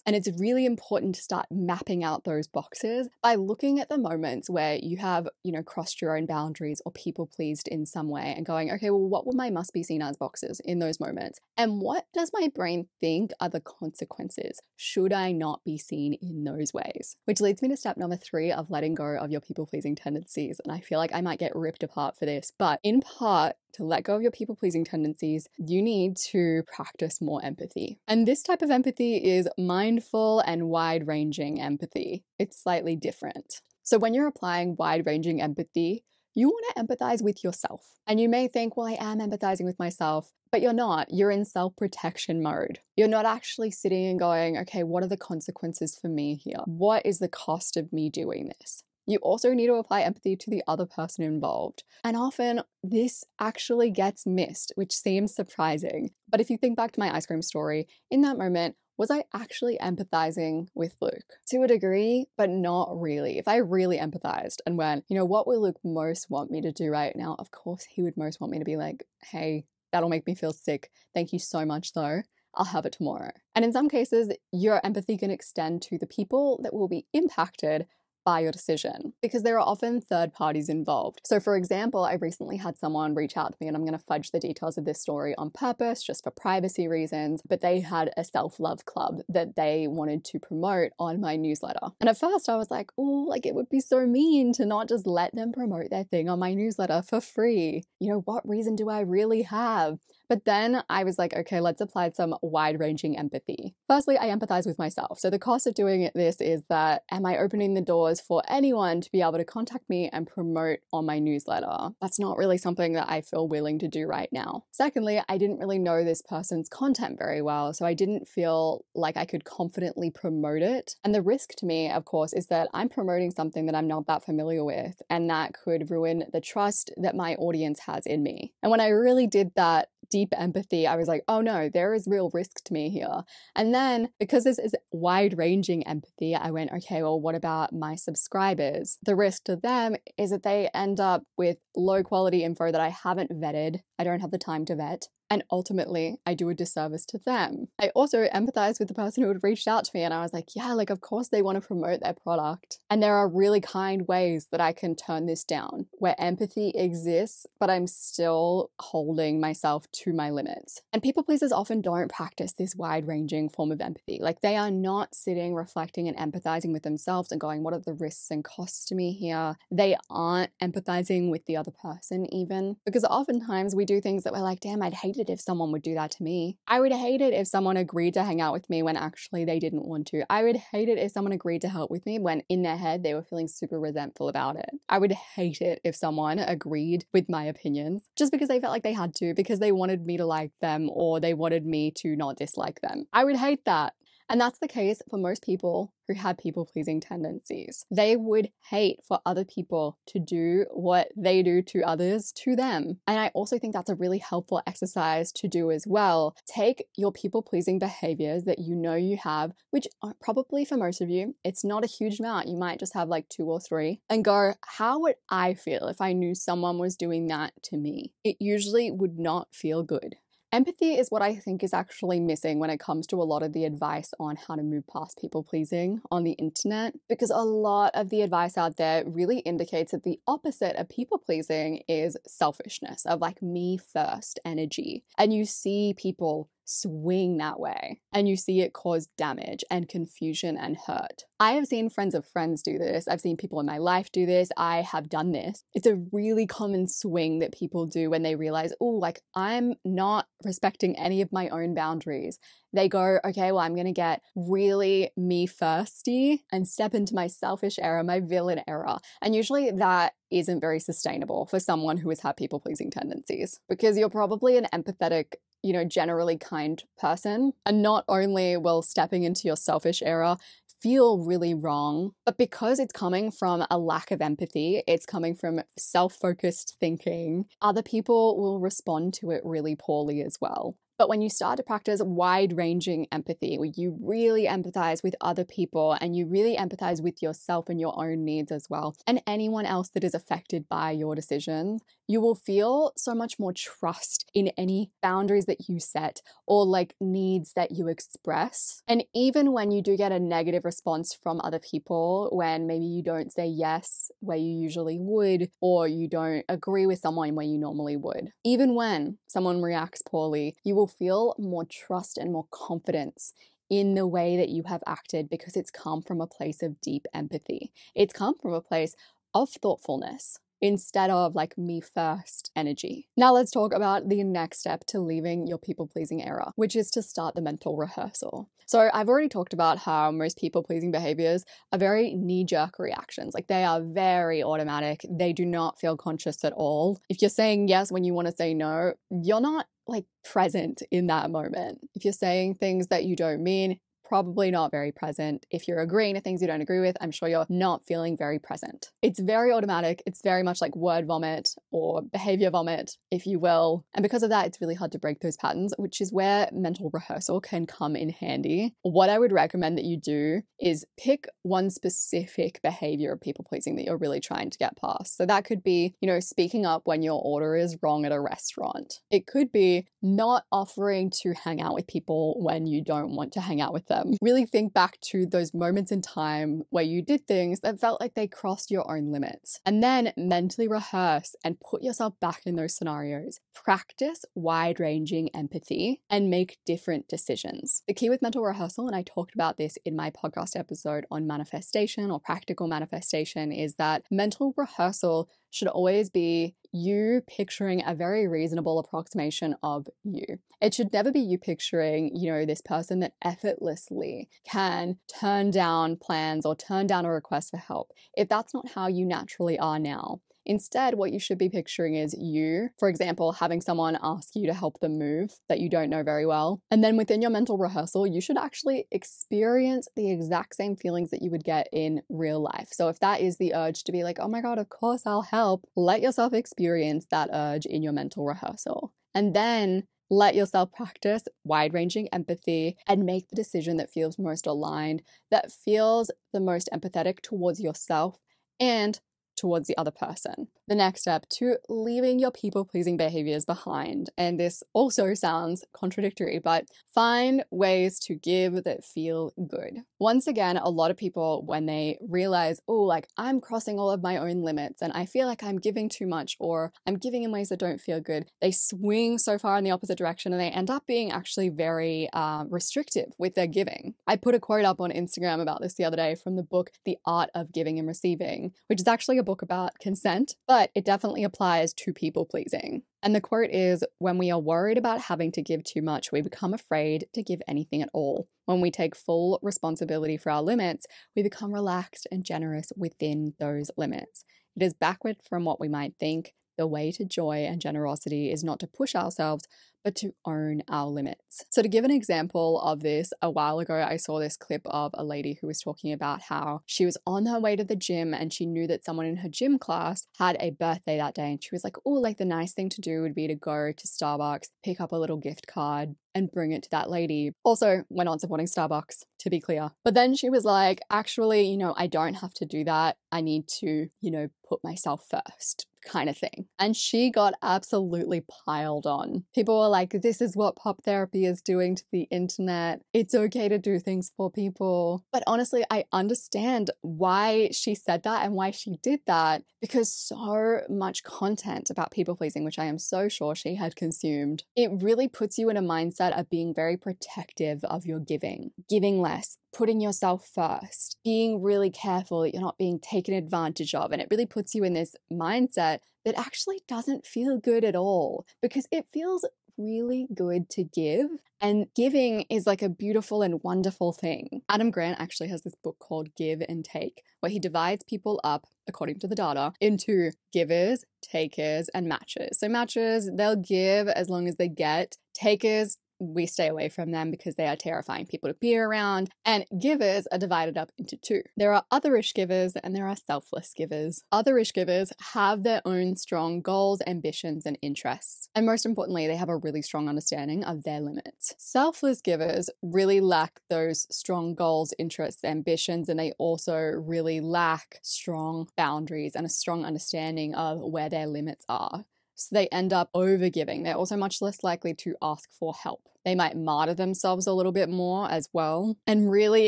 And 0.05 0.15
it's 0.15 0.29
really 0.39 0.65
important 0.65 1.15
to 1.15 1.21
start 1.21 1.45
mapping 1.51 2.03
out 2.03 2.23
those 2.23 2.47
boxes 2.47 3.09
by 3.21 3.35
looking 3.35 3.79
at 3.79 3.89
the 3.89 3.97
moments 3.97 4.49
where 4.49 4.77
you 4.81 4.97
have, 4.97 5.27
you 5.43 5.51
know, 5.51 5.63
crossed 5.63 6.01
your 6.01 6.17
own 6.17 6.25
boundaries 6.25 6.81
or 6.85 6.91
people 6.91 7.25
pleased 7.25 7.67
in 7.67 7.85
some 7.85 8.09
way 8.09 8.33
and 8.35 8.45
going, 8.45 8.71
okay, 8.71 8.89
well, 8.89 9.07
what 9.07 9.25
will 9.25 9.33
my 9.33 9.49
must 9.49 9.73
be 9.73 9.83
seen 9.83 10.01
as 10.01 10.17
boxes 10.17 10.59
in 10.65 10.79
those 10.79 10.99
moments? 10.99 11.39
And 11.57 11.81
what 11.81 12.05
does 12.13 12.31
my 12.33 12.49
brain 12.53 12.87
think 12.99 13.31
are 13.39 13.49
the 13.49 13.61
consequences 13.61 14.59
should 14.75 15.13
I 15.13 15.31
not 15.31 15.63
be 15.63 15.77
seen 15.77 16.13
in 16.21 16.43
those 16.43 16.73
ways? 16.73 17.15
Which 17.25 17.41
leads 17.41 17.61
me 17.61 17.69
to 17.69 17.77
step 17.77 17.97
number 17.97 18.17
three 18.17 18.51
of 18.51 18.69
letting 18.69 18.95
go 18.95 19.17
of 19.17 19.31
your 19.31 19.41
people 19.41 19.65
pleasing 19.65 19.95
tendencies. 19.95 20.59
And 20.63 20.71
I 20.71 20.79
feel 20.79 20.99
like 20.99 21.13
I 21.13 21.21
might 21.21 21.39
get 21.39 21.55
ripped 21.55 21.83
apart 21.83 22.17
for 22.17 22.25
this, 22.25 22.51
but 22.57 22.79
in 22.83 23.01
part, 23.01 23.55
to 23.73 23.83
let 23.83 24.03
go 24.03 24.15
of 24.15 24.21
your 24.21 24.31
people 24.31 24.55
pleasing 24.55 24.85
tendencies, 24.85 25.47
you 25.57 25.81
need 25.81 26.17
to 26.31 26.63
practice 26.63 27.21
more 27.21 27.43
empathy. 27.43 27.99
And 28.07 28.27
this 28.27 28.43
type 28.43 28.61
of 28.61 28.71
empathy 28.71 29.17
is 29.17 29.47
mindful 29.57 30.39
and 30.41 30.69
wide 30.69 31.07
ranging 31.07 31.61
empathy. 31.61 32.23
It's 32.39 32.61
slightly 32.61 32.95
different. 32.95 33.61
So, 33.83 33.97
when 33.97 34.13
you're 34.13 34.27
applying 34.27 34.75
wide 34.77 35.05
ranging 35.05 35.41
empathy, 35.41 36.03
you 36.35 36.47
want 36.49 36.65
to 36.75 36.83
empathize 36.83 37.23
with 37.23 37.43
yourself. 37.43 37.99
And 38.07 38.19
you 38.19 38.27
may 38.27 38.47
think, 38.47 38.75
well, 38.75 38.87
I 38.87 38.97
am 38.99 39.19
empathizing 39.19 39.65
with 39.65 39.77
myself, 39.77 40.31
but 40.51 40.61
you're 40.61 40.73
not. 40.73 41.07
You're 41.11 41.31
in 41.31 41.45
self 41.45 41.75
protection 41.75 42.41
mode. 42.41 42.79
You're 42.95 43.07
not 43.07 43.25
actually 43.25 43.71
sitting 43.71 44.05
and 44.05 44.19
going, 44.19 44.57
okay, 44.59 44.83
what 44.83 45.03
are 45.03 45.07
the 45.07 45.17
consequences 45.17 45.97
for 45.99 46.07
me 46.07 46.35
here? 46.35 46.61
What 46.65 47.05
is 47.05 47.19
the 47.19 47.27
cost 47.27 47.77
of 47.77 47.93
me 47.93 48.09
doing 48.09 48.51
this? 48.59 48.83
You 49.05 49.17
also 49.17 49.53
need 49.53 49.67
to 49.67 49.75
apply 49.75 50.01
empathy 50.01 50.35
to 50.35 50.49
the 50.49 50.63
other 50.67 50.85
person 50.85 51.23
involved. 51.23 51.83
And 52.03 52.15
often 52.15 52.61
this 52.81 53.23
actually 53.39 53.91
gets 53.91 54.25
missed, 54.25 54.71
which 54.75 54.93
seems 54.93 55.35
surprising. 55.35 56.11
But 56.29 56.41
if 56.41 56.49
you 56.49 56.57
think 56.57 56.77
back 56.77 56.91
to 56.93 56.99
my 56.99 57.13
ice 57.13 57.25
cream 57.25 57.41
story, 57.41 57.87
in 58.09 58.21
that 58.21 58.37
moment, 58.37 58.75
was 58.97 59.09
I 59.09 59.23
actually 59.33 59.77
empathizing 59.79 60.67
with 60.75 60.95
Luke? 61.01 61.33
To 61.49 61.63
a 61.63 61.67
degree, 61.67 62.27
but 62.37 62.49
not 62.49 62.89
really. 62.93 63.39
If 63.39 63.47
I 63.47 63.57
really 63.57 63.97
empathized 63.97 64.57
and 64.65 64.77
went, 64.77 65.05
you 65.07 65.17
know, 65.17 65.25
what 65.25 65.47
will 65.47 65.61
Luke 65.61 65.79
most 65.83 66.29
want 66.29 66.51
me 66.51 66.61
to 66.61 66.71
do 66.71 66.91
right 66.91 67.15
now? 67.15 67.35
Of 67.39 67.51
course, 67.51 67.85
he 67.89 68.03
would 68.03 68.17
most 68.17 68.39
want 68.39 68.51
me 68.51 68.59
to 68.59 68.65
be 68.65 68.77
like, 68.77 69.03
hey, 69.23 69.65
that'll 69.91 70.09
make 70.09 70.27
me 70.27 70.35
feel 70.35 70.53
sick. 70.53 70.91
Thank 71.13 71.33
you 71.33 71.39
so 71.39 71.65
much, 71.65 71.93
though. 71.93 72.21
I'll 72.55 72.65
have 72.65 72.85
it 72.85 72.93
tomorrow. 72.93 73.31
And 73.55 73.65
in 73.65 73.73
some 73.73 73.89
cases, 73.89 74.31
your 74.51 74.79
empathy 74.85 75.17
can 75.17 75.31
extend 75.31 75.81
to 75.83 75.97
the 75.97 76.05
people 76.05 76.59
that 76.63 76.73
will 76.73 76.87
be 76.87 77.07
impacted 77.13 77.87
by 78.23 78.39
your 78.39 78.51
decision 78.51 79.13
because 79.21 79.43
there 79.43 79.57
are 79.57 79.67
often 79.67 80.01
third 80.01 80.33
parties 80.33 80.69
involved. 80.69 81.21
So, 81.25 81.39
for 81.39 81.55
example, 81.55 82.03
I 82.03 82.13
recently 82.13 82.57
had 82.57 82.77
someone 82.77 83.15
reach 83.15 83.37
out 83.37 83.51
to 83.51 83.57
me, 83.59 83.67
and 83.67 83.75
I'm 83.75 83.83
going 83.83 83.97
to 83.97 83.99
fudge 83.99 84.31
the 84.31 84.39
details 84.39 84.77
of 84.77 84.85
this 84.85 85.01
story 85.01 85.35
on 85.35 85.49
purpose 85.49 86.03
just 86.03 86.23
for 86.23 86.31
privacy 86.31 86.87
reasons, 86.87 87.41
but 87.47 87.61
they 87.61 87.79
had 87.79 88.11
a 88.17 88.23
self 88.23 88.59
love 88.59 88.85
club 88.85 89.21
that 89.29 89.55
they 89.55 89.87
wanted 89.87 90.23
to 90.25 90.39
promote 90.39 90.91
on 90.99 91.19
my 91.19 91.35
newsletter. 91.35 91.87
And 91.99 92.09
at 92.09 92.17
first, 92.17 92.49
I 92.49 92.55
was 92.55 92.71
like, 92.71 92.91
oh, 92.97 93.25
like 93.27 93.45
it 93.45 93.55
would 93.55 93.69
be 93.69 93.79
so 93.79 94.05
mean 94.05 94.53
to 94.53 94.65
not 94.65 94.87
just 94.87 95.05
let 95.07 95.35
them 95.35 95.51
promote 95.51 95.89
their 95.89 96.03
thing 96.03 96.29
on 96.29 96.39
my 96.39 96.53
newsletter 96.53 97.01
for 97.01 97.21
free. 97.21 97.83
You 97.99 98.09
know, 98.09 98.19
what 98.19 98.47
reason 98.47 98.75
do 98.75 98.89
I 98.89 99.01
really 99.01 99.43
have? 99.43 99.99
But 100.29 100.45
then 100.45 100.83
I 100.89 101.03
was 101.03 101.17
like, 101.17 101.35
okay, 101.35 101.59
let's 101.59 101.81
apply 101.81 102.11
some 102.11 102.35
wide 102.41 102.79
ranging 102.79 103.17
empathy. 103.17 103.75
Firstly, 103.87 104.17
I 104.17 104.27
empathize 104.27 104.65
with 104.65 104.79
myself. 104.79 105.19
So 105.19 105.29
the 105.29 105.39
cost 105.39 105.67
of 105.67 105.73
doing 105.73 106.09
this 106.15 106.41
is 106.41 106.63
that 106.69 107.03
am 107.11 107.25
I 107.25 107.37
opening 107.37 107.73
the 107.73 107.81
doors 107.81 108.19
for 108.21 108.41
anyone 108.47 109.01
to 109.01 109.11
be 109.11 109.21
able 109.21 109.37
to 109.37 109.45
contact 109.45 109.89
me 109.89 110.09
and 110.11 110.27
promote 110.27 110.79
on 110.91 111.05
my 111.05 111.19
newsletter? 111.19 111.93
That's 112.01 112.19
not 112.19 112.37
really 112.37 112.57
something 112.57 112.93
that 112.93 113.09
I 113.09 113.21
feel 113.21 113.47
willing 113.47 113.79
to 113.79 113.87
do 113.87 114.07
right 114.07 114.29
now. 114.31 114.65
Secondly, 114.71 115.21
I 115.27 115.37
didn't 115.37 115.59
really 115.59 115.79
know 115.79 116.03
this 116.03 116.21
person's 116.21 116.69
content 116.69 117.17
very 117.17 117.41
well. 117.41 117.73
So 117.73 117.85
I 117.85 117.93
didn't 117.93 118.27
feel 118.27 118.85
like 118.95 119.17
I 119.17 119.25
could 119.25 119.45
confidently 119.45 120.09
promote 120.09 120.61
it. 120.61 120.95
And 121.03 121.13
the 121.13 121.21
risk 121.21 121.51
to 121.57 121.65
me, 121.65 121.91
of 121.91 122.05
course, 122.05 122.33
is 122.33 122.47
that 122.47 122.69
I'm 122.73 122.89
promoting 122.89 123.31
something 123.31 123.65
that 123.65 123.75
I'm 123.75 123.87
not 123.87 124.07
that 124.07 124.25
familiar 124.25 124.63
with. 124.63 125.01
And 125.09 125.29
that 125.29 125.53
could 125.53 125.89
ruin 125.89 126.25
the 126.31 126.41
trust 126.41 126.91
that 126.97 127.15
my 127.15 127.35
audience 127.35 127.81
has 127.81 128.05
in 128.05 128.23
me. 128.23 128.53
And 128.61 128.71
when 128.71 128.79
I 128.79 128.87
really 128.87 129.27
did 129.27 129.51
that, 129.55 129.89
deep 130.13 130.31
empathy, 130.37 130.85
I 130.85 130.95
was 130.95 131.07
like, 131.07 131.23
oh 131.27 131.41
no, 131.41 131.69
there 131.73 131.95
is 131.95 132.07
real 132.07 132.29
risk 132.35 132.63
to 132.65 132.73
me 132.73 132.91
here. 132.91 133.23
And 133.55 133.73
then 133.73 134.09
because 134.19 134.43
this 134.43 134.59
is 134.59 134.75
wide 134.91 135.39
ranging 135.39 135.87
empathy, 135.87 136.35
I 136.35 136.51
went, 136.51 136.71
okay, 136.71 137.01
well, 137.01 137.19
what 137.19 137.33
about 137.33 137.73
my 137.73 137.95
subscribers? 137.95 138.99
The 139.03 139.15
risk 139.15 139.45
to 139.45 139.55
them 139.55 139.95
is 140.15 140.29
that 140.29 140.43
they 140.43 140.69
end 140.71 140.99
up 140.99 141.23
with 141.35 141.57
low 141.75 142.03
quality 142.03 142.43
info 142.43 142.71
that 142.71 142.79
I 142.79 142.89
haven't 142.89 143.31
vetted. 143.31 143.79
I 143.97 144.03
don't 144.03 144.19
have 144.19 144.29
the 144.29 144.37
time 144.37 144.65
to 144.65 144.75
vet. 144.75 145.07
And 145.33 145.43
ultimately, 145.49 146.19
I 146.27 146.35
do 146.35 146.49
a 146.49 146.53
disservice 146.53 147.07
to 147.07 147.17
them. 147.17 147.69
I 147.81 147.89
also 147.95 148.27
empathize 148.27 148.77
with 148.77 148.87
the 148.87 148.93
person 148.93 149.23
who 149.23 149.29
had 149.29 149.41
reached 149.41 149.67
out 149.67 149.83
to 149.85 149.91
me, 149.95 150.03
and 150.03 150.13
I 150.13 150.21
was 150.21 150.31
like, 150.31 150.49
yeah, 150.55 150.73
like, 150.73 150.91
of 150.91 151.01
course 151.01 151.29
they 151.29 151.41
want 151.41 151.59
to 151.59 151.67
promote 151.67 152.01
their 152.01 152.13
product. 152.13 152.77
And 152.87 153.01
there 153.01 153.15
are 153.15 153.27
really 153.27 153.59
kind 153.59 154.07
ways 154.07 154.49
that 154.51 154.61
I 154.61 154.73
can 154.73 154.95
turn 154.95 155.25
this 155.25 155.43
down 155.43 155.87
where 155.93 156.13
empathy 156.19 156.69
exists, 156.75 157.47
but 157.59 157.71
I'm 157.71 157.87
still 157.87 158.69
holding 158.79 159.39
myself 159.39 159.87
to 160.03 160.13
my 160.13 160.29
limits. 160.29 160.83
And 160.93 161.01
people 161.01 161.23
pleasers 161.23 161.51
often 161.51 161.81
don't 161.81 162.11
practice 162.11 162.53
this 162.53 162.75
wide 162.75 163.07
ranging 163.07 163.49
form 163.49 163.71
of 163.71 163.81
empathy. 163.81 164.19
Like, 164.21 164.41
they 164.41 164.55
are 164.55 164.69
not 164.69 165.15
sitting, 165.15 165.55
reflecting, 165.55 166.07
and 166.07 166.15
empathizing 166.15 166.73
with 166.73 166.83
themselves 166.83 167.31
and 167.31 167.41
going, 167.41 167.63
what 167.63 167.73
are 167.73 167.79
the 167.79 167.93
risks 167.93 168.29
and 168.29 168.43
costs 168.43 168.85
to 168.85 168.93
me 168.93 169.13
here? 169.13 169.55
They 169.71 169.97
aren't 170.11 170.51
empathizing 170.61 171.31
with 171.31 171.47
the 171.47 171.57
other 171.57 171.71
person, 171.71 172.31
even 172.31 172.77
because 172.85 173.03
oftentimes 173.03 173.73
we 173.73 173.83
do 173.83 173.99
things 173.99 174.25
that 174.25 174.33
we're 174.33 174.39
like, 174.39 174.59
damn, 174.59 174.83
I'd 174.83 174.93
hate 174.93 175.22
it 175.29 175.33
if 175.33 175.41
someone 175.41 175.71
would 175.71 175.81
do 175.81 175.93
that 175.95 176.11
to 176.11 176.23
me. 176.23 176.57
I 176.67 176.79
would 176.79 176.91
hate 176.91 177.21
it 177.21 177.33
if 177.33 177.47
someone 177.47 177.77
agreed 177.77 178.13
to 178.15 178.23
hang 178.23 178.41
out 178.41 178.53
with 178.53 178.69
me 178.69 178.83
when 178.83 178.97
actually 178.97 179.45
they 179.45 179.59
didn't 179.59 179.87
want 179.87 180.07
to. 180.07 180.23
I 180.29 180.43
would 180.43 180.57
hate 180.57 180.89
it 180.89 180.97
if 180.97 181.11
someone 181.11 181.31
agreed 181.33 181.61
to 181.61 181.69
help 181.69 181.91
with 181.91 182.05
me 182.05 182.19
when 182.19 182.41
in 182.49 182.63
their 182.63 182.77
head 182.77 183.03
they 183.03 183.13
were 183.13 183.23
feeling 183.23 183.47
super 183.47 183.79
resentful 183.79 184.29
about 184.29 184.55
it. 184.55 184.69
I 184.89 184.97
would 184.97 185.11
hate 185.11 185.61
it 185.61 185.81
if 185.83 185.95
someone 185.95 186.39
agreed 186.39 187.05
with 187.13 187.29
my 187.29 187.45
opinions 187.45 188.09
just 188.15 188.31
because 188.31 188.47
they 188.47 188.59
felt 188.59 188.73
like 188.73 188.83
they 188.83 188.93
had 188.93 189.15
to, 189.15 189.33
because 189.33 189.59
they 189.59 189.71
wanted 189.71 190.05
me 190.05 190.17
to 190.17 190.25
like 190.25 190.51
them 190.61 190.89
or 190.91 191.19
they 191.19 191.33
wanted 191.33 191.65
me 191.65 191.91
to 191.97 192.15
not 192.15 192.37
dislike 192.37 192.81
them. 192.81 193.05
I 193.13 193.23
would 193.23 193.37
hate 193.37 193.65
that. 193.65 193.93
And 194.33 194.41
that's 194.41 194.57
the 194.57 194.67
case 194.67 194.99
for 195.11 195.17
most 195.17 195.43
people 195.43 195.93
who 196.07 196.15
have 196.15 196.39
people 196.39 196.65
pleasing 196.65 196.99
tendencies. 196.99 197.85
They 197.91 198.15
would 198.15 198.49
hate 198.71 198.99
for 199.07 199.19
other 199.27 199.45
people 199.45 199.99
to 200.07 200.17
do 200.17 200.65
what 200.71 201.09
they 201.15 201.43
do 201.43 201.61
to 201.61 201.83
others 201.83 202.31
to 202.37 202.55
them. 202.55 202.99
And 203.05 203.19
I 203.19 203.27
also 203.35 203.59
think 203.59 203.75
that's 203.75 203.91
a 203.91 203.95
really 203.95 204.17
helpful 204.17 204.63
exercise 204.65 205.31
to 205.33 205.47
do 205.47 205.69
as 205.69 205.85
well. 205.85 206.35
Take 206.47 206.85
your 206.97 207.11
people 207.11 207.43
pleasing 207.43 207.77
behaviors 207.77 208.45
that 208.45 208.57
you 208.57 208.73
know 208.73 208.95
you 208.95 209.17
have, 209.17 209.51
which 209.69 209.87
probably 210.19 210.65
for 210.65 210.77
most 210.77 210.99
of 210.99 211.11
you, 211.11 211.35
it's 211.43 211.63
not 211.63 211.83
a 211.83 211.87
huge 211.87 212.19
amount. 212.19 212.47
You 212.47 212.57
might 212.57 212.79
just 212.79 212.95
have 212.95 213.09
like 213.09 213.29
two 213.29 213.45
or 213.45 213.59
three, 213.59 214.01
and 214.09 214.25
go, 214.25 214.55
how 214.65 214.99
would 215.01 215.15
I 215.29 215.53
feel 215.53 215.87
if 215.89 216.01
I 216.01 216.13
knew 216.13 216.33
someone 216.33 216.79
was 216.79 216.95
doing 216.95 217.27
that 217.27 217.53
to 217.65 217.77
me? 217.77 218.13
It 218.23 218.37
usually 218.39 218.89
would 218.89 219.19
not 219.19 219.49
feel 219.53 219.83
good. 219.83 220.15
Empathy 220.53 220.93
is 220.93 221.09
what 221.09 221.23
I 221.23 221.35
think 221.35 221.63
is 221.63 221.73
actually 221.73 222.19
missing 222.19 222.59
when 222.59 222.69
it 222.69 222.79
comes 222.79 223.07
to 223.07 223.15
a 223.15 223.25
lot 223.25 223.41
of 223.41 223.53
the 223.53 223.65
advice 223.65 224.13
on 224.19 224.35
how 224.35 224.53
to 224.53 224.61
move 224.61 224.83
past 224.85 225.17
people 225.17 225.41
pleasing 225.41 225.99
on 226.11 226.23
the 226.23 226.33
internet, 226.33 226.93
because 227.09 227.31
a 227.31 227.37
lot 227.37 227.89
of 227.95 228.11
the 228.11 228.21
advice 228.21 228.55
out 228.55 228.77
there 228.77 229.03
really 229.03 229.39
indicates 229.39 229.93
that 229.93 230.03
the 230.03 230.19
opposite 230.27 230.75
of 230.75 230.89
people 230.89 231.17
pleasing 231.17 231.81
is 231.87 232.17
selfishness, 232.27 233.03
of 233.07 233.19
like 233.19 233.41
me 233.41 233.79
first 233.79 234.39
energy. 234.45 235.03
And 235.17 235.33
you 235.33 235.45
see 235.45 235.95
people 235.97 236.51
swing 236.65 237.37
that 237.37 237.59
way 237.59 237.99
and 238.11 238.27
you 238.27 238.35
see 238.35 238.61
it 238.61 238.73
cause 238.73 239.07
damage 239.17 239.63
and 239.69 239.89
confusion 239.89 240.57
and 240.57 240.77
hurt. 240.87 241.23
I 241.39 241.53
have 241.53 241.67
seen 241.67 241.89
friends 241.89 242.15
of 242.15 242.25
friends 242.25 242.61
do 242.61 242.77
this. 242.77 243.07
I've 243.07 243.19
seen 243.19 243.35
people 243.35 243.59
in 243.59 243.65
my 243.65 243.77
life 243.77 244.11
do 244.11 244.25
this. 244.25 244.49
I 244.55 244.77
have 244.77 245.09
done 245.09 245.31
this. 245.31 245.63
It's 245.73 245.87
a 245.87 246.01
really 246.11 246.47
common 246.47 246.87
swing 246.87 247.39
that 247.39 247.51
people 247.51 247.85
do 247.85 248.09
when 248.09 248.23
they 248.23 248.35
realize, 248.35 248.71
oh, 248.79 248.85
like 248.85 249.21
I'm 249.35 249.75
not 249.83 250.27
respecting 250.43 250.97
any 250.97 251.21
of 251.21 251.33
my 251.33 251.49
own 251.49 251.73
boundaries. 251.73 252.39
They 252.71 252.87
go, 252.87 253.19
okay, 253.25 253.51
well, 253.51 253.59
I'm 253.59 253.75
going 253.75 253.87
to 253.87 253.91
get 253.91 254.21
really 254.35 255.11
me 255.17 255.47
firsty 255.47 256.39
and 256.51 256.67
step 256.67 256.95
into 256.95 257.13
my 257.13 257.27
selfish 257.27 257.77
era, 257.79 258.03
my 258.03 258.19
villain 258.19 258.61
era. 258.67 258.99
And 259.21 259.35
usually 259.35 259.69
that 259.69 260.13
isn't 260.31 260.61
very 260.61 260.79
sustainable 260.79 261.45
for 261.45 261.59
someone 261.59 261.97
who 261.97 262.09
has 262.09 262.21
had 262.21 262.37
people 262.37 262.59
pleasing 262.59 262.89
tendencies 262.89 263.59
because 263.69 263.97
you're 263.97 264.09
probably 264.09 264.57
an 264.57 264.67
empathetic 264.73 265.33
you 265.63 265.73
know, 265.73 265.83
generally 265.85 266.37
kind 266.37 266.83
person. 266.97 267.53
And 267.65 267.81
not 267.81 268.05
only 268.07 268.57
will 268.57 268.81
stepping 268.81 269.23
into 269.23 269.47
your 269.47 269.55
selfish 269.57 270.01
era 270.03 270.37
feel 270.81 271.19
really 271.19 271.53
wrong, 271.53 272.11
but 272.25 272.37
because 272.37 272.77
it's 272.77 272.91
coming 272.91 273.31
from 273.31 273.65
a 273.71 273.77
lack 273.77 274.11
of 274.11 274.21
empathy, 274.21 274.83
it's 274.85 275.05
coming 275.05 275.33
from 275.33 275.61
self 275.77 276.13
focused 276.13 276.75
thinking, 276.79 277.45
other 277.61 277.81
people 277.81 278.37
will 278.37 278.59
respond 278.59 279.13
to 279.15 279.31
it 279.31 279.41
really 279.45 279.75
poorly 279.75 280.21
as 280.21 280.37
well. 280.41 280.75
But 280.97 281.09
when 281.09 281.21
you 281.21 281.29
start 281.29 281.57
to 281.57 281.63
practice 281.63 282.01
wide 282.03 282.55
ranging 282.55 283.07
empathy, 283.11 283.57
where 283.57 283.71
you 283.75 283.97
really 284.01 284.45
empathize 284.45 285.03
with 285.03 285.15
other 285.19 285.43
people 285.43 285.97
and 285.99 286.15
you 286.15 286.25
really 286.25 286.55
empathize 286.55 287.01
with 287.01 287.21
yourself 287.21 287.69
and 287.69 287.79
your 287.79 287.97
own 287.97 288.23
needs 288.23 288.51
as 288.51 288.67
well, 288.69 288.95
and 289.07 289.21
anyone 289.25 289.65
else 289.65 289.89
that 289.89 290.03
is 290.03 290.13
affected 290.13 290.69
by 290.69 290.91
your 290.91 291.15
decisions, 291.15 291.81
you 292.07 292.21
will 292.21 292.35
feel 292.35 292.93
so 292.95 293.15
much 293.15 293.39
more 293.39 293.53
trust 293.53 294.29
in 294.33 294.49
any 294.57 294.91
boundaries 295.01 295.45
that 295.45 295.67
you 295.67 295.79
set 295.79 296.21
or 296.45 296.65
like 296.65 296.95
needs 296.99 297.53
that 297.53 297.71
you 297.71 297.87
express. 297.87 298.81
And 298.87 299.03
even 299.15 299.51
when 299.51 299.71
you 299.71 299.81
do 299.81 299.97
get 299.97 300.11
a 300.11 300.19
negative 300.19 300.65
response 300.65 301.13
from 301.13 301.41
other 301.41 301.59
people, 301.59 302.29
when 302.31 302.67
maybe 302.67 302.85
you 302.85 303.01
don't 303.01 303.31
say 303.31 303.47
yes 303.47 304.11
where 304.19 304.37
you 304.37 304.51
usually 304.51 304.97
would, 304.99 305.49
or 305.61 305.87
you 305.87 306.07
don't 306.07 306.45
agree 306.47 306.85
with 306.85 306.99
someone 306.99 307.35
where 307.35 307.45
you 307.45 307.57
normally 307.57 307.97
would, 307.97 308.31
even 308.43 308.75
when 308.75 309.17
someone 309.33 309.61
reacts 309.61 310.03
poorly, 310.03 310.55
you 310.63 310.75
will 310.75 310.87
feel 310.87 311.35
more 311.39 311.65
trust 311.65 312.17
and 312.19 312.31
more 312.31 312.45
confidence 312.51 313.33
in 313.69 313.95
the 313.95 314.05
way 314.05 314.37
that 314.37 314.49
you 314.49 314.63
have 314.67 314.83
acted 314.85 315.27
because 315.27 315.57
it's 315.57 315.71
come 315.71 316.03
from 316.03 316.21
a 316.21 316.27
place 316.27 316.61
of 316.61 316.79
deep 316.79 317.05
empathy. 317.13 317.71
It's 317.95 318.13
come 318.13 318.35
from 318.37 318.53
a 318.53 318.61
place 318.61 318.95
of 319.33 319.49
thoughtfulness 319.49 320.37
instead 320.63 321.09
of 321.09 321.35
like 321.35 321.57
me 321.57 321.81
first 321.81 322.49
energy. 322.55 323.09
Now 323.17 323.33
let's 323.33 323.51
talk 323.51 323.73
about 323.73 324.07
the 324.07 324.23
next 324.23 324.59
step 324.61 324.85
to 324.87 324.99
leaving 325.01 325.45
your 325.45 325.57
people 325.57 325.87
pleasing 325.87 326.23
era, 326.23 326.53
which 326.55 326.73
is 326.73 326.89
to 326.91 327.01
start 327.01 327.35
the 327.35 327.41
mental 327.41 327.75
rehearsal. 327.75 328.49
So 328.65 328.89
I've 328.93 329.09
already 329.09 329.27
talked 329.27 329.51
about 329.51 329.79
how 329.79 330.09
most 330.11 330.37
people 330.37 330.63
pleasing 330.63 330.89
behaviors 330.89 331.43
are 331.73 331.77
very 331.77 332.13
knee 332.15 332.45
jerk 332.45 332.79
reactions. 332.79 333.33
Like 333.33 333.47
they 333.47 333.65
are 333.65 333.81
very 333.81 334.41
automatic. 334.41 335.01
They 335.09 335.33
do 335.33 335.45
not 335.45 335.81
feel 335.81 335.97
conscious 335.97 336.45
at 336.45 336.53
all. 336.53 336.97
If 337.09 337.21
you're 337.21 337.29
saying 337.29 337.67
yes 337.67 337.91
when 337.91 338.05
you 338.05 338.13
want 338.13 338.29
to 338.29 338.35
say 338.35 338.53
no, 338.53 338.93
you're 339.09 339.41
not 339.41 339.65
like 339.85 340.05
present 340.23 340.81
in 340.91 341.07
that 341.07 341.29
moment. 341.29 341.79
If 341.93 342.05
you're 342.05 342.13
saying 342.13 342.55
things 342.55 342.87
that 342.87 343.03
you 343.03 343.17
don't 343.17 343.43
mean, 343.43 343.79
probably 344.03 344.51
not 344.51 344.71
very 344.71 344.91
present. 344.91 345.45
If 345.49 345.67
you're 345.67 345.79
agreeing 345.79 346.15
to 346.15 346.21
things 346.21 346.41
you 346.41 346.47
don't 346.47 346.61
agree 346.61 346.79
with, 346.79 346.97
I'm 347.01 347.11
sure 347.11 347.29
you're 347.29 347.45
not 347.49 347.85
feeling 347.85 348.17
very 348.17 348.39
present. 348.39 348.91
It's 349.01 349.19
very 349.19 349.51
automatic. 349.51 350.03
It's 350.05 350.21
very 350.21 350.43
much 350.43 350.61
like 350.61 350.75
word 350.75 351.07
vomit 351.07 351.55
or 351.71 352.01
behavior 352.01 352.49
vomit, 352.49 352.97
if 353.11 353.25
you 353.25 353.39
will. 353.39 353.85
And 353.93 354.03
because 354.03 354.23
of 354.23 354.29
that, 354.29 354.45
it's 354.47 354.61
really 354.61 354.75
hard 354.75 354.91
to 354.93 354.99
break 354.99 355.21
those 355.21 355.37
patterns, 355.37 355.73
which 355.77 356.01
is 356.01 356.11
where 356.11 356.49
mental 356.51 356.89
rehearsal 356.93 357.41
can 357.41 357.65
come 357.65 357.95
in 357.95 358.09
handy. 358.09 358.75
What 358.81 359.09
I 359.09 359.19
would 359.19 359.31
recommend 359.31 359.77
that 359.77 359.85
you 359.85 359.97
do 359.97 360.41
is 360.59 360.85
pick 360.97 361.27
one 361.41 361.69
specific 361.69 362.61
behavior 362.61 363.13
of 363.13 363.21
people 363.21 363.45
pleasing 363.47 363.75
that 363.75 363.85
you're 363.85 363.97
really 363.97 364.19
trying 364.19 364.49
to 364.49 364.57
get 364.57 364.77
past. 364.77 365.17
So 365.17 365.25
that 365.25 365.45
could 365.45 365.63
be, 365.63 365.95
you 366.01 366.07
know, 366.07 366.19
speaking 366.19 366.65
up 366.65 366.81
when 366.85 367.01
your 367.01 367.21
order 367.23 367.55
is 367.55 367.77
wrong 367.81 368.05
at 368.05 368.11
a 368.11 368.19
restaurant. 368.19 369.01
It 369.09 369.27
could 369.27 369.51
be 369.51 369.87
not 370.01 370.43
offering 370.51 371.09
to 371.21 371.33
hang 371.33 371.61
out 371.61 371.73
with 371.73 371.87
people 371.87 372.35
when 372.41 372.65
you 372.65 372.83
don't 372.83 373.15
want 373.15 373.31
to 373.33 373.41
hang 373.41 373.61
out 373.61 373.73
with 373.73 373.87
them 373.87 373.92
them. 373.93 374.17
Really 374.21 374.45
think 374.45 374.73
back 374.73 374.99
to 375.11 375.25
those 375.25 375.53
moments 375.53 375.91
in 375.91 376.01
time 376.01 376.63
where 376.69 376.83
you 376.83 377.01
did 377.01 377.27
things 377.27 377.59
that 377.61 377.79
felt 377.79 378.01
like 378.01 378.13
they 378.13 378.27
crossed 378.27 378.71
your 378.71 378.89
own 378.89 379.11
limits. 379.11 379.59
And 379.65 379.83
then 379.83 380.13
mentally 380.17 380.67
rehearse 380.67 381.35
and 381.43 381.59
put 381.59 381.83
yourself 381.83 382.19
back 382.19 382.41
in 382.45 382.55
those 382.55 382.75
scenarios. 382.75 383.39
Practice 383.53 384.25
wide 384.35 384.79
ranging 384.79 385.29
empathy 385.35 386.01
and 386.09 386.29
make 386.29 386.57
different 386.65 387.07
decisions. 387.07 387.83
The 387.87 387.93
key 387.93 388.09
with 388.09 388.21
mental 388.21 388.43
rehearsal, 388.43 388.87
and 388.87 388.95
I 388.95 389.03
talked 389.03 389.35
about 389.35 389.57
this 389.57 389.77
in 389.85 389.95
my 389.95 390.11
podcast 390.11 390.57
episode 390.57 391.05
on 391.11 391.27
manifestation 391.27 392.11
or 392.11 392.19
practical 392.19 392.67
manifestation, 392.67 393.51
is 393.51 393.75
that 393.75 394.03
mental 394.09 394.53
rehearsal 394.57 395.29
should 395.53 395.67
always 395.67 396.09
be 396.09 396.55
you 396.71 397.21
picturing 397.27 397.83
a 397.85 397.93
very 397.93 398.27
reasonable 398.27 398.79
approximation 398.79 399.55
of 399.61 399.87
you. 400.03 400.39
It 400.59 400.73
should 400.73 400.91
never 400.91 401.11
be 401.11 401.19
you 401.19 401.37
picturing, 401.37 402.15
you 402.15 402.31
know, 402.31 402.45
this 402.45 402.61
person 402.61 402.99
that 403.01 403.13
effortlessly 403.23 404.29
can 404.49 404.97
turn 405.07 405.51
down 405.51 405.97
plans 405.97 406.45
or 406.45 406.55
turn 406.55 406.87
down 406.87 407.05
a 407.05 407.11
request 407.11 407.51
for 407.51 407.57
help. 407.57 407.91
If 408.17 408.27
that's 408.27 408.53
not 408.53 408.71
how 408.71 408.87
you 408.87 409.05
naturally 409.05 409.59
are 409.59 409.77
now, 409.77 410.21
Instead, 410.45 410.95
what 410.95 411.13
you 411.13 411.19
should 411.19 411.37
be 411.37 411.49
picturing 411.49 411.95
is 411.95 412.15
you, 412.19 412.69
for 412.77 412.89
example, 412.89 413.33
having 413.33 413.61
someone 413.61 413.97
ask 414.01 414.35
you 414.35 414.45
to 414.47 414.53
help 414.53 414.79
them 414.79 414.99
move 414.99 415.31
that 415.49 415.59
you 415.59 415.69
don't 415.69 415.89
know 415.89 416.03
very 416.03 416.25
well. 416.25 416.61
And 416.69 416.83
then 416.83 416.97
within 416.97 417.21
your 417.21 417.31
mental 417.31 417.57
rehearsal, 417.57 418.05
you 418.05 418.21
should 418.21 418.37
actually 418.37 418.87
experience 418.91 419.87
the 419.95 420.11
exact 420.11 420.55
same 420.55 420.75
feelings 420.75 421.11
that 421.11 421.21
you 421.21 421.31
would 421.31 421.43
get 421.43 421.67
in 421.71 422.01
real 422.09 422.41
life. 422.41 422.69
So 422.71 422.89
if 422.89 422.99
that 422.99 423.21
is 423.21 423.37
the 423.37 423.53
urge 423.55 423.83
to 423.83 423.91
be 423.91 424.03
like, 424.03 424.17
oh 424.19 424.27
my 424.27 424.41
God, 424.41 424.57
of 424.57 424.69
course 424.69 425.03
I'll 425.05 425.21
help, 425.21 425.65
let 425.75 426.01
yourself 426.01 426.33
experience 426.33 427.07
that 427.11 427.29
urge 427.31 427.65
in 427.65 427.81
your 427.81 427.93
mental 427.93 428.25
rehearsal. 428.25 428.93
And 429.15 429.35
then 429.35 429.83
let 430.09 430.35
yourself 430.35 430.71
practice 430.71 431.23
wide 431.43 431.73
ranging 431.73 432.07
empathy 432.09 432.77
and 432.87 433.05
make 433.05 433.29
the 433.29 433.35
decision 433.35 433.77
that 433.77 433.91
feels 433.91 434.19
most 434.19 434.45
aligned, 434.45 435.01
that 435.31 435.51
feels 435.51 436.11
the 436.33 436.39
most 436.39 436.69
empathetic 436.73 437.21
towards 437.21 437.59
yourself 437.59 438.19
and 438.59 438.99
towards 439.35 439.67
the 439.67 439.77
other 439.77 439.91
person. 439.91 440.47
The 440.67 440.75
next 440.75 441.01
step 441.01 441.27
to 441.37 441.57
leaving 441.67 442.19
your 442.19 442.31
people 442.31 442.63
pleasing 442.63 442.95
behaviors 442.95 443.45
behind. 443.45 444.09
And 444.17 444.39
this 444.39 444.63
also 444.73 445.13
sounds 445.13 445.65
contradictory, 445.73 446.39
but 446.39 446.65
find 446.93 447.43
ways 447.51 447.99
to 448.01 448.15
give 448.15 448.63
that 448.63 448.85
feel 448.85 449.33
good. 449.47 449.79
Once 449.99 450.27
again, 450.27 450.57
a 450.57 450.69
lot 450.69 450.91
of 450.91 450.97
people, 450.97 451.43
when 451.45 451.65
they 451.65 451.97
realize, 452.01 452.61
oh, 452.67 452.81
like 452.81 453.07
I'm 453.17 453.41
crossing 453.41 453.77
all 453.77 453.91
of 453.91 454.01
my 454.01 454.17
own 454.17 454.41
limits 454.41 454.81
and 454.81 454.93
I 454.93 455.05
feel 455.05 455.27
like 455.27 455.43
I'm 455.43 455.59
giving 455.59 455.89
too 455.89 456.07
much 456.07 456.37
or 456.39 456.71
I'm 456.85 456.97
giving 456.97 457.23
in 457.23 457.31
ways 457.31 457.49
that 457.49 457.59
don't 457.59 457.81
feel 457.81 457.99
good, 457.99 458.27
they 458.41 458.51
swing 458.51 459.17
so 459.17 459.37
far 459.37 459.57
in 459.57 459.63
the 459.63 459.71
opposite 459.71 459.97
direction 459.97 460.31
and 460.31 460.41
they 460.41 460.49
end 460.49 460.69
up 460.69 460.87
being 460.87 461.11
actually 461.11 461.49
very 461.49 462.09
uh, 462.13 462.45
restrictive 462.49 463.13
with 463.17 463.35
their 463.35 463.47
giving. 463.47 463.95
I 464.07 464.15
put 464.15 464.35
a 464.35 464.39
quote 464.39 464.65
up 464.65 464.79
on 464.79 464.91
Instagram 464.91 465.41
about 465.41 465.61
this 465.61 465.75
the 465.75 465.85
other 465.85 465.97
day 465.97 466.15
from 466.15 466.35
the 466.35 466.43
book 466.43 466.71
The 466.85 466.97
Art 467.05 467.29
of 467.35 467.51
Giving 467.51 467.79
and 467.79 467.87
Receiving, 467.87 468.53
which 468.67 468.81
is 468.81 468.87
actually 468.87 469.17
a 469.17 469.22
book 469.23 469.41
about 469.41 469.79
consent, 469.79 470.35
but 470.47 470.69
it 470.75 470.85
definitely 470.85 471.23
applies 471.23 471.73
to 471.73 471.93
people 471.93 472.25
pleasing. 472.25 472.83
And 473.01 473.13
the 473.13 473.21
quote 473.21 473.49
is 473.49 473.83
When 473.99 474.17
we 474.17 474.31
are 474.31 474.39
worried 474.39 474.77
about 474.77 475.01
having 475.01 475.31
to 475.33 475.41
give 475.41 475.63
too 475.63 475.81
much, 475.81 476.11
we 476.11 476.21
become 476.21 476.53
afraid 476.53 477.07
to 477.13 477.23
give 477.23 477.41
anything 477.47 477.81
at 477.81 477.89
all. 477.93 478.27
When 478.45 478.61
we 478.61 478.71
take 478.71 478.95
full 478.95 479.39
responsibility 479.41 480.17
for 480.17 480.31
our 480.31 480.41
limits, 480.41 480.85
we 481.15 481.23
become 481.23 481.53
relaxed 481.53 482.07
and 482.11 482.25
generous 482.25 482.71
within 482.75 483.33
those 483.39 483.71
limits. 483.77 484.23
It 484.55 484.63
is 484.63 484.73
backward 484.73 485.17
from 485.27 485.45
what 485.45 485.59
we 485.59 485.67
might 485.67 485.95
think. 485.99 486.33
The 486.57 486.67
way 486.67 486.91
to 486.91 487.03
joy 487.03 487.47
and 487.49 487.59
generosity 487.59 488.31
is 488.31 488.43
not 488.43 488.59
to 488.59 488.67
push 488.67 488.93
ourselves, 488.93 489.47
but 489.83 489.95
to 489.95 490.13
own 490.25 490.63
our 490.67 490.87
limits. 490.87 491.43
So, 491.49 491.61
to 491.61 491.67
give 491.67 491.85
an 491.85 491.91
example 491.91 492.59
of 492.61 492.81
this, 492.81 493.13
a 493.21 493.29
while 493.29 493.59
ago 493.59 493.85
I 493.87 493.97
saw 493.97 494.19
this 494.19 494.37
clip 494.37 494.61
of 494.65 494.91
a 494.93 495.03
lady 495.03 495.37
who 495.39 495.47
was 495.47 495.59
talking 495.59 495.91
about 495.91 496.23
how 496.23 496.61
she 496.65 496.85
was 496.85 496.97
on 497.05 497.25
her 497.25 497.39
way 497.39 497.55
to 497.55 497.63
the 497.63 497.75
gym 497.75 498.13
and 498.13 498.31
she 498.31 498.45
knew 498.45 498.67
that 498.67 498.85
someone 498.85 499.05
in 499.05 499.17
her 499.17 499.29
gym 499.29 499.57
class 499.57 500.07
had 500.17 500.37
a 500.39 500.51
birthday 500.51 500.97
that 500.97 501.15
day. 501.15 501.31
And 501.31 501.43
she 501.43 501.49
was 501.51 501.63
like, 501.63 501.77
Oh, 501.85 501.91
like 501.91 502.17
the 502.17 502.25
nice 502.25 502.53
thing 502.53 502.69
to 502.69 502.81
do 502.81 503.01
would 503.01 503.15
be 503.15 503.27
to 503.27 503.35
go 503.35 503.71
to 503.71 503.87
Starbucks, 503.87 504.49
pick 504.63 504.79
up 504.79 504.91
a 504.91 504.97
little 504.97 505.17
gift 505.17 505.47
card, 505.47 505.95
and 506.15 506.31
bring 506.31 506.51
it 506.51 506.63
to 506.63 506.69
that 506.71 506.89
lady. 506.89 507.31
Also, 507.43 507.83
we're 507.89 508.03
not 508.03 508.21
supporting 508.21 508.47
Starbucks, 508.47 509.03
to 509.23 509.29
be 509.29 509.39
clear. 509.39 509.71
But 509.83 509.93
then 509.93 510.15
she 510.15 510.29
was 510.29 510.45
like, 510.45 510.81
actually, 510.89 511.47
you 511.47 511.57
know, 511.57 511.73
I 511.77 511.87
don't 511.87 512.15
have 512.15 512.33
to 512.35 512.45
do 512.45 512.63
that. 512.65 512.97
I 513.11 513.21
need 513.21 513.47
to, 513.59 513.87
you 514.01 514.11
know, 514.11 514.29
put 514.47 514.63
myself 514.63 515.05
first 515.09 515.65
kind 515.83 516.09
of 516.09 516.17
thing. 516.17 516.47
And 516.59 516.75
she 516.75 517.09
got 517.09 517.33
absolutely 517.41 518.23
piled 518.45 518.85
on. 518.85 519.25
People 519.33 519.59
were 519.59 519.67
like, 519.67 519.91
this 519.91 520.21
is 520.21 520.35
what 520.35 520.55
pop 520.55 520.83
therapy 520.83 521.25
is 521.25 521.41
doing 521.41 521.75
to 521.75 521.83
the 521.91 522.03
internet. 522.11 522.81
It's 522.93 523.15
okay 523.15 523.49
to 523.49 523.57
do 523.57 523.79
things 523.79 524.11
for 524.15 524.31
people. 524.31 525.05
But 525.11 525.23
honestly, 525.27 525.63
I 525.69 525.85
understand 525.91 526.71
why 526.81 527.49
she 527.51 527.75
said 527.75 528.03
that 528.03 528.25
and 528.25 528.33
why 528.33 528.51
she 528.51 528.77
did 528.81 529.01
that 529.07 529.43
because 529.61 529.93
so 529.93 530.59
much 530.69 531.03
content 531.03 531.69
about 531.69 531.91
people 531.91 532.17
pleasing, 532.17 532.43
which 532.43 532.59
I 532.59 532.65
am 532.65 532.77
so 532.77 533.07
sure 533.07 533.33
she 533.33 533.55
had 533.55 533.77
consumed, 533.77 534.43
it 534.57 534.69
really 534.73 535.07
puts 535.07 535.37
you 535.37 535.49
in 535.49 535.55
a 535.55 535.61
mindset 535.61 536.19
of 536.19 536.29
being 536.29 536.53
very 536.53 536.75
protective 536.75 537.63
of 537.63 537.85
your 537.85 537.99
giving, 537.99 538.51
giving 538.69 538.99
less, 538.99 539.37
putting 539.53 539.79
yourself 539.79 540.27
first, 540.33 540.97
being 541.03 541.41
really 541.41 541.69
careful 541.69 542.21
that 542.21 542.33
you're 542.33 542.41
not 542.41 542.57
being 542.57 542.79
taken 542.79 543.13
advantage 543.13 543.73
of. 543.75 543.91
And 543.91 544.01
it 544.01 544.07
really 544.09 544.25
puts 544.25 544.55
you 544.55 544.63
in 544.63 544.73
this 544.73 544.95
mindset 545.11 545.79
that 546.05 546.17
actually 546.17 546.61
doesn't 546.67 547.05
feel 547.05 547.37
good 547.37 547.63
at 547.63 547.75
all 547.75 548.25
because 548.41 548.67
it 548.71 548.87
feels 548.91 549.25
really 549.57 550.07
good 550.13 550.49
to 550.49 550.63
give. 550.63 551.07
And 551.39 551.67
giving 551.75 552.21
is 552.29 552.47
like 552.47 552.61
a 552.61 552.69
beautiful 552.69 553.21
and 553.21 553.43
wonderful 553.43 553.91
thing. 553.91 554.41
Adam 554.47 554.71
Grant 554.71 554.99
actually 554.99 555.27
has 555.27 555.43
this 555.43 555.55
book 555.61 555.77
called 555.77 556.15
Give 556.15 556.41
and 556.47 556.63
Take, 556.63 557.03
where 557.19 557.29
he 557.29 557.39
divides 557.39 557.83
people 557.83 558.21
up, 558.23 558.47
according 558.67 558.99
to 558.99 559.07
the 559.07 559.15
data, 559.15 559.51
into 559.59 560.11
givers, 560.31 560.85
takers, 561.01 561.69
and 561.69 561.91
matchers. 561.91 562.35
So, 562.35 562.47
matchers, 562.47 563.09
they'll 563.15 563.35
give 563.35 563.89
as 563.89 564.09
long 564.09 564.27
as 564.27 564.37
they 564.37 564.47
get. 564.47 564.95
Takers 565.13 565.77
we 566.03 566.25
stay 566.25 566.47
away 566.47 566.69
from 566.69 566.91
them 566.91 567.11
because 567.11 567.35
they 567.35 567.47
are 567.47 567.55
terrifying 567.55 568.05
people 568.05 568.29
to 568.29 568.35
be 568.35 568.57
around. 568.57 569.09
And 569.25 569.45
givers 569.59 570.07
are 570.07 570.17
divided 570.17 570.57
up 570.57 570.71
into 570.77 570.97
two. 570.97 571.23
There 571.37 571.53
are 571.53 571.65
otherish 571.71 572.13
givers 572.13 572.55
and 572.55 572.75
there 572.75 572.87
are 572.87 572.95
selfless 572.95 573.53
givers. 573.55 574.03
Otherish 574.13 574.53
givers 574.53 574.91
have 575.13 575.43
their 575.43 575.61
own 575.65 575.95
strong 575.95 576.41
goals, 576.41 576.81
ambitions, 576.85 577.45
and 577.45 577.57
interests. 577.61 578.29
And 578.35 578.45
most 578.45 578.65
importantly, 578.65 579.07
they 579.07 579.15
have 579.15 579.29
a 579.29 579.37
really 579.37 579.61
strong 579.61 579.89
understanding 579.89 580.43
of 580.43 580.63
their 580.63 580.79
limits. 580.79 581.33
Selfless 581.37 582.01
givers 582.01 582.49
really 582.61 582.99
lack 582.99 583.41
those 583.49 583.87
strong 583.89 584.35
goals, 584.35 584.73
interests, 584.77 585.23
ambitions, 585.23 585.89
and 585.89 585.99
they 585.99 586.13
also 586.17 586.55
really 586.55 587.21
lack 587.21 587.79
strong 587.81 588.47
boundaries 588.57 589.15
and 589.15 589.25
a 589.25 589.29
strong 589.29 589.65
understanding 589.65 590.33
of 590.35 590.59
where 590.59 590.89
their 590.89 591.07
limits 591.07 591.45
are. 591.47 591.85
So 592.15 592.35
they 592.35 592.47
end 592.47 592.73
up 592.73 592.89
overgiving. 592.93 593.63
They're 593.63 593.75
also 593.75 593.97
much 593.97 594.21
less 594.21 594.43
likely 594.43 594.73
to 594.75 594.95
ask 595.01 595.31
for 595.31 595.53
help. 595.53 595.89
They 596.05 596.15
might 596.15 596.35
martyr 596.35 596.73
themselves 596.73 597.27
a 597.27 597.33
little 597.33 597.51
bit 597.51 597.69
more 597.69 598.11
as 598.11 598.27
well. 598.33 598.75
And 598.85 599.09
really 599.09 599.47